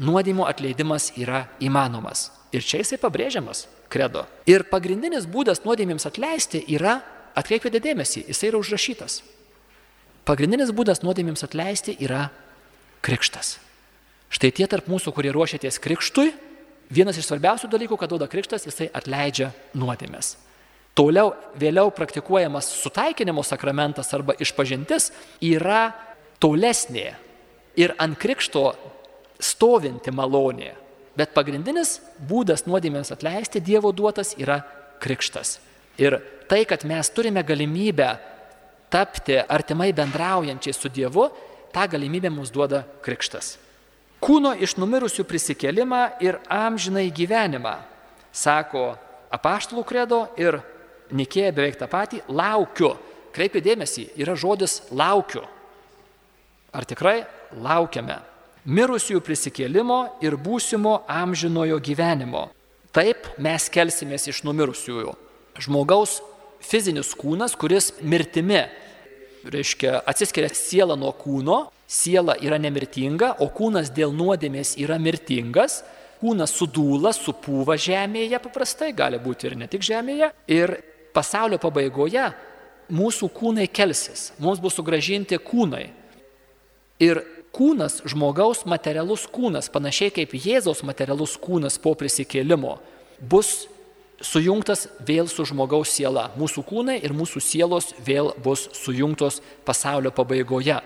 nuodėmų 0.00 0.46
atleidimas 0.48 1.10
yra 1.20 1.44
įmanomas. 1.62 2.30
Ir 2.50 2.66
čia 2.66 2.80
jisai 2.82 2.98
pabrėžiamas 2.98 3.66
kredo. 3.92 4.24
Ir 4.50 4.64
pagrindinis 4.66 5.28
būdas 5.30 5.62
nuodėmėms 5.62 6.06
atleisti 6.08 6.64
yra, 6.74 6.98
atkreipkite 7.38 7.78
dėmesį, 7.82 8.24
jisai 8.30 8.50
yra 8.50 8.58
užrašytas. 8.58 9.20
Pagrindinis 10.26 10.72
būdas 10.74 11.04
nuodėmėms 11.04 11.46
atleisti 11.46 11.94
yra 12.02 12.28
krikštas. 13.06 13.58
Štai 14.30 14.50
tie 14.54 14.66
tarp 14.70 14.90
mūsų, 14.90 15.14
kurie 15.14 15.32
ruošiatės 15.34 15.80
krikštui, 15.82 16.30
vienas 16.90 17.18
iš 17.18 17.30
svarbiausių 17.30 17.70
dalykų, 17.70 17.98
kad 17.98 18.10
duoda 18.12 18.28
krikštas, 18.30 18.66
jisai 18.66 18.90
atleidžia 18.94 19.50
nuodėmės. 19.78 20.36
Toliau, 20.98 21.32
vėliau 21.58 21.90
praktikuojamas 21.94 22.66
sutaikinimo 22.82 23.44
sakramentas 23.46 24.10
arba 24.14 24.34
išpažintis 24.42 25.12
yra 25.38 25.92
tolesnė 26.42 27.12
ir 27.78 27.94
ant 27.98 28.18
krikšto 28.18 28.64
stovinti 29.40 30.12
malonė. 30.12 30.74
Bet 31.16 31.34
pagrindinis 31.34 31.98
būdas 32.28 32.66
nuodėmėms 32.66 33.12
atleisti 33.12 33.60
Dievo 33.60 33.90
duotas 33.92 34.34
yra 34.38 34.60
krikštas. 35.02 35.58
Ir 35.98 36.20
tai, 36.48 36.64
kad 36.64 36.84
mes 36.88 37.10
turime 37.10 37.42
galimybę 37.42 38.10
tapti 38.90 39.38
artimai 39.38 39.92
bendraujančiai 39.92 40.74
su 40.74 40.88
Dievu, 40.88 41.28
tą 41.74 41.86
galimybę 41.90 42.30
mums 42.30 42.50
duoda 42.50 42.84
krikštas. 43.02 43.58
kūno 44.20 44.52
iš 44.60 44.76
numirusių 44.76 45.24
prisikelimą 45.24 46.20
ir 46.20 46.38
amžinai 46.48 47.08
gyvenimą. 47.10 47.78
Sako 48.32 48.98
apaštalų 49.32 49.84
kredo 49.84 50.28
ir 50.36 50.60
Nikėja 51.10 51.50
beveik 51.50 51.78
tą 51.78 51.88
patį- 51.90 52.22
laukiu. 52.40 52.96
Kreipia 53.34 53.60
dėmesį, 53.60 54.10
yra 54.16 54.34
žodis 54.34 54.82
laukiu. 54.90 55.42
Ar 56.72 56.84
tikrai 56.84 57.26
laukiame? 57.50 58.20
Mirusiųjų 58.68 59.22
prisikėlimo 59.24 60.00
ir 60.20 60.36
būsimo 60.36 61.00
amžinojo 61.08 61.78
gyvenimo. 61.80 62.50
Taip 62.92 63.30
mes 63.40 63.68
kelsimės 63.72 64.26
iš 64.28 64.42
numirusiųjų. 64.44 65.14
Žmogaus 65.64 66.18
fizinis 66.60 67.14
kūnas, 67.16 67.54
kuris 67.56 67.94
mirtimi, 68.02 68.66
reiškia, 69.48 70.02
atsiskiria 70.04 70.50
siela 70.52 70.96
nuo 70.98 71.12
kūno, 71.16 71.70
siela 71.88 72.36
yra 72.42 72.58
nemirtinga, 72.60 73.38
o 73.40 73.48
kūnas 73.48 73.94
dėl 73.96 74.12
nuodėmės 74.12 74.74
yra 74.82 75.00
mirtingas, 75.00 75.80
kūnas 76.20 76.52
sudūla, 76.52 77.14
supūva 77.16 77.78
žemėje 77.80 78.42
paprastai, 78.44 78.92
gali 78.92 79.22
būti 79.22 79.48
ir 79.48 79.56
ne 79.56 79.70
tik 79.72 79.86
žemėje, 79.86 80.30
ir 80.52 80.76
pasaulio 81.16 81.56
pabaigoje 81.62 82.28
mūsų 82.92 83.30
kūnai 83.32 83.70
kelsis, 83.72 84.30
mums 84.42 84.60
bus 84.60 84.76
sugražinti 84.76 85.38
kūnai. 85.40 85.86
Ir 87.00 87.22
kūnas, 87.56 88.00
žmogaus 88.08 88.64
materialus 88.68 89.26
kūnas, 89.30 89.70
panašiai 89.72 90.12
kaip 90.14 90.34
Jėzaus 90.34 90.84
materialus 90.86 91.36
kūnas 91.40 91.78
po 91.82 91.94
prisikėlimo, 91.98 92.78
bus 93.20 93.66
sujungtas 94.20 94.86
vėl 95.06 95.28
su 95.32 95.46
žmogaus 95.48 95.92
siela. 95.96 96.28
Mūsų 96.38 96.64
kūnai 96.68 96.98
ir 97.00 97.14
mūsų 97.16 97.42
sielos 97.42 97.90
vėl 98.04 98.34
bus 98.44 98.68
sujungtos 98.76 99.40
pasaulio 99.64 100.12
pabaigoje. 100.14 100.78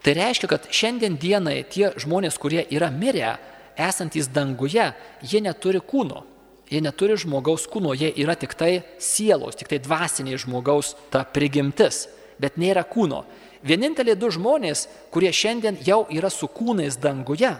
Tai 0.00 0.12
reiškia, 0.16 0.48
kad 0.48 0.68
šiandien 0.72 1.18
dienai 1.20 1.60
tie 1.68 1.90
žmonės, 2.00 2.38
kurie 2.40 2.64
yra 2.72 2.88
mirę, 2.92 3.34
esantys 3.76 4.30
danguje, 4.32 4.90
jie 5.20 5.40
neturi 5.44 5.80
kūno. 5.84 6.24
Jie 6.70 6.80
neturi 6.80 7.16
žmogaus 7.18 7.66
kūno, 7.68 7.92
jie 7.98 8.12
yra 8.22 8.36
tik 8.38 8.54
tai 8.56 8.84
sielos, 9.02 9.58
tik 9.58 9.68
tai 9.72 9.80
dvasiniai 9.82 10.38
žmogaus 10.38 10.94
ta 11.10 11.24
prigimtis, 11.26 12.06
bet 12.40 12.56
nėra 12.60 12.84
kūno. 12.86 13.24
Vieninteliai 13.66 14.16
du 14.16 14.30
žmonės, 14.32 14.86
kurie 15.12 15.32
šiandien 15.32 15.78
jau 15.84 16.06
yra 16.08 16.30
su 16.32 16.48
kūnais 16.48 16.96
danguje, 17.00 17.52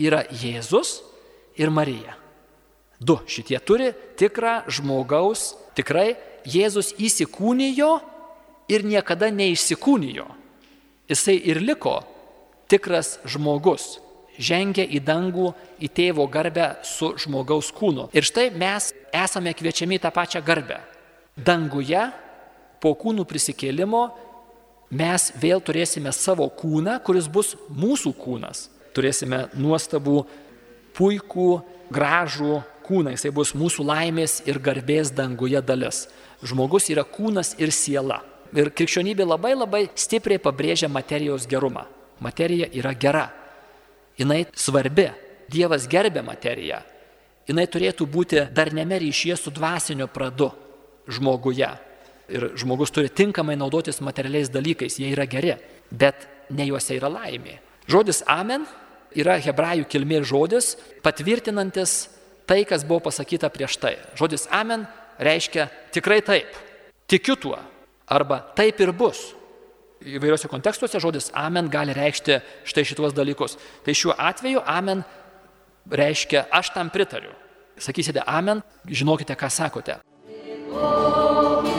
yra 0.00 0.22
Jėzus 0.30 1.00
ir 1.60 1.70
Marija. 1.70 2.16
Du 3.02 3.18
šitie 3.26 3.58
turi 3.60 3.90
tikrą 4.16 4.62
žmogaus, 4.70 5.52
tikrai 5.76 6.14
Jėzus 6.48 6.94
įsikūnijo 6.98 7.90
ir 8.72 8.86
niekada 8.86 9.28
neišsikūnijo. 9.34 10.26
Jisai 11.10 11.36
ir 11.50 11.60
liko 11.60 12.00
tikras 12.70 13.18
žmogus, 13.28 13.98
žengia 14.40 14.86
į 14.86 15.02
dangų, 15.04 15.52
į 15.82 15.90
tėvo 15.92 16.24
garbę 16.30 16.78
su 16.88 17.12
žmogaus 17.20 17.68
kūnu. 17.74 18.08
Ir 18.16 18.24
štai 18.24 18.48
mes 18.56 18.92
esame 19.12 19.52
kviečiami 19.52 20.00
tą 20.00 20.12
pačią 20.14 20.40
garbę. 20.46 20.80
Danguje 21.36 22.06
po 22.80 22.94
kūnų 22.96 23.26
prisikėlimo 23.28 24.06
mes 24.92 25.30
vėl 25.40 25.62
turėsime 25.64 26.12
savo 26.12 26.46
kūną, 26.52 26.98
kuris 27.04 27.28
bus 27.32 27.54
mūsų 27.72 28.12
kūnas. 28.20 28.66
Turėsime 28.92 29.46
nuostabų, 29.56 30.26
puikų, 30.96 31.48
gražų 31.92 32.60
kūną, 32.84 33.14
jisai 33.16 33.32
bus 33.34 33.54
mūsų 33.56 33.86
laimės 33.88 34.42
ir 34.48 34.60
garbės 34.60 35.12
danguje 35.16 35.62
dalis. 35.64 36.06
Žmogus 36.44 36.90
yra 36.92 37.04
kūnas 37.08 37.54
ir 37.62 37.72
siela. 37.72 38.20
Ir 38.52 38.68
krikščionybė 38.68 39.24
labai 39.24 39.54
labai 39.56 39.86
stipriai 39.96 40.40
pabrėžia 40.42 40.90
materijos 40.92 41.46
gerumą. 41.48 41.86
Materija 42.20 42.68
yra 42.76 42.92
gera. 42.92 43.30
Jis 44.20 44.52
svarbi. 44.60 45.08
Dievas 45.52 45.86
gerbė 45.88 46.22
materiją. 46.24 46.82
Jis 47.48 47.70
turėtų 47.72 48.06
būti 48.08 48.44
darneme 48.54 49.00
ryšyje 49.00 49.36
su 49.40 49.50
dvasinio 49.50 50.06
pradu 50.08 50.52
žmoguje. 51.08 51.70
Ir 52.30 52.52
žmogus 52.56 52.92
turi 52.94 53.10
tinkamai 53.10 53.56
naudotis 53.58 54.00
materialiais 54.00 54.50
dalykais, 54.52 54.98
jie 55.00 55.10
yra 55.12 55.26
geri, 55.26 55.56
bet 55.90 56.28
ne 56.50 56.66
juose 56.68 56.94
yra 56.96 57.10
laimė. 57.10 57.58
Žodis 57.90 58.22
amen 58.30 58.64
yra 59.18 59.36
hebrajų 59.42 59.88
kilmės 59.90 60.28
žodis, 60.30 60.72
patvirtinantis 61.04 62.06
tai, 62.46 62.62
kas 62.68 62.86
buvo 62.86 63.02
pasakyta 63.08 63.50
prieš 63.52 63.78
tai. 63.82 63.96
Žodis 64.18 64.46
amen 64.54 64.86
reiškia 65.22 65.68
tikrai 65.94 66.22
taip, 66.24 66.54
tikiu 67.10 67.36
tuo, 67.36 67.58
arba 68.06 68.42
taip 68.56 68.80
ir 68.80 68.94
bus. 68.96 69.32
Įvairiuose 70.02 70.50
kontekstuose 70.50 70.98
žodis 71.02 71.30
amen 71.38 71.68
gali 71.70 71.94
reikšti 71.94 72.40
štai 72.66 72.86
šituos 72.86 73.14
dalykus. 73.14 73.54
Tai 73.86 73.94
šiuo 73.94 74.16
atveju 74.18 74.64
amen 74.66 75.04
reiškia 75.90 76.48
aš 76.50 76.72
tam 76.74 76.90
pritariu. 76.90 77.30
Sakysite 77.78 78.22
amen, 78.26 78.62
žinokite, 78.86 79.34
ką 79.38 79.50
sakote. 79.50 80.00
Oh. 80.72 81.71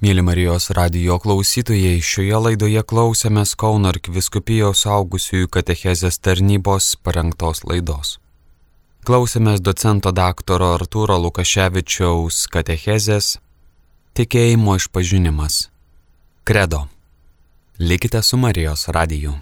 Mėly 0.00 0.22
Marijos 0.24 0.70
radijo 0.72 1.18
klausytojai, 1.20 1.98
šioje 2.00 2.38
laidoje 2.40 2.80
klausėmės 2.88 3.50
Kauno 3.60 3.90
arkiviskupijos 3.92 4.86
augusiųjų 4.88 5.50
katechezės 5.52 6.16
tarnybos 6.24 6.94
parengtos 7.04 7.60
laidos. 7.68 8.14
Klausėmės 9.04 9.60
docento 9.60 10.08
daktaro 10.16 10.70
Artūro 10.78 11.18
Lukaševičiaus 11.26 12.46
katechezės 12.48 13.34
Tikėjimo 14.16 14.78
išpažinimas. 14.80 15.66
Kredo. 16.48 16.86
Likite 17.76 18.24
su 18.24 18.40
Marijos 18.40 18.88
radiju. 18.88 19.36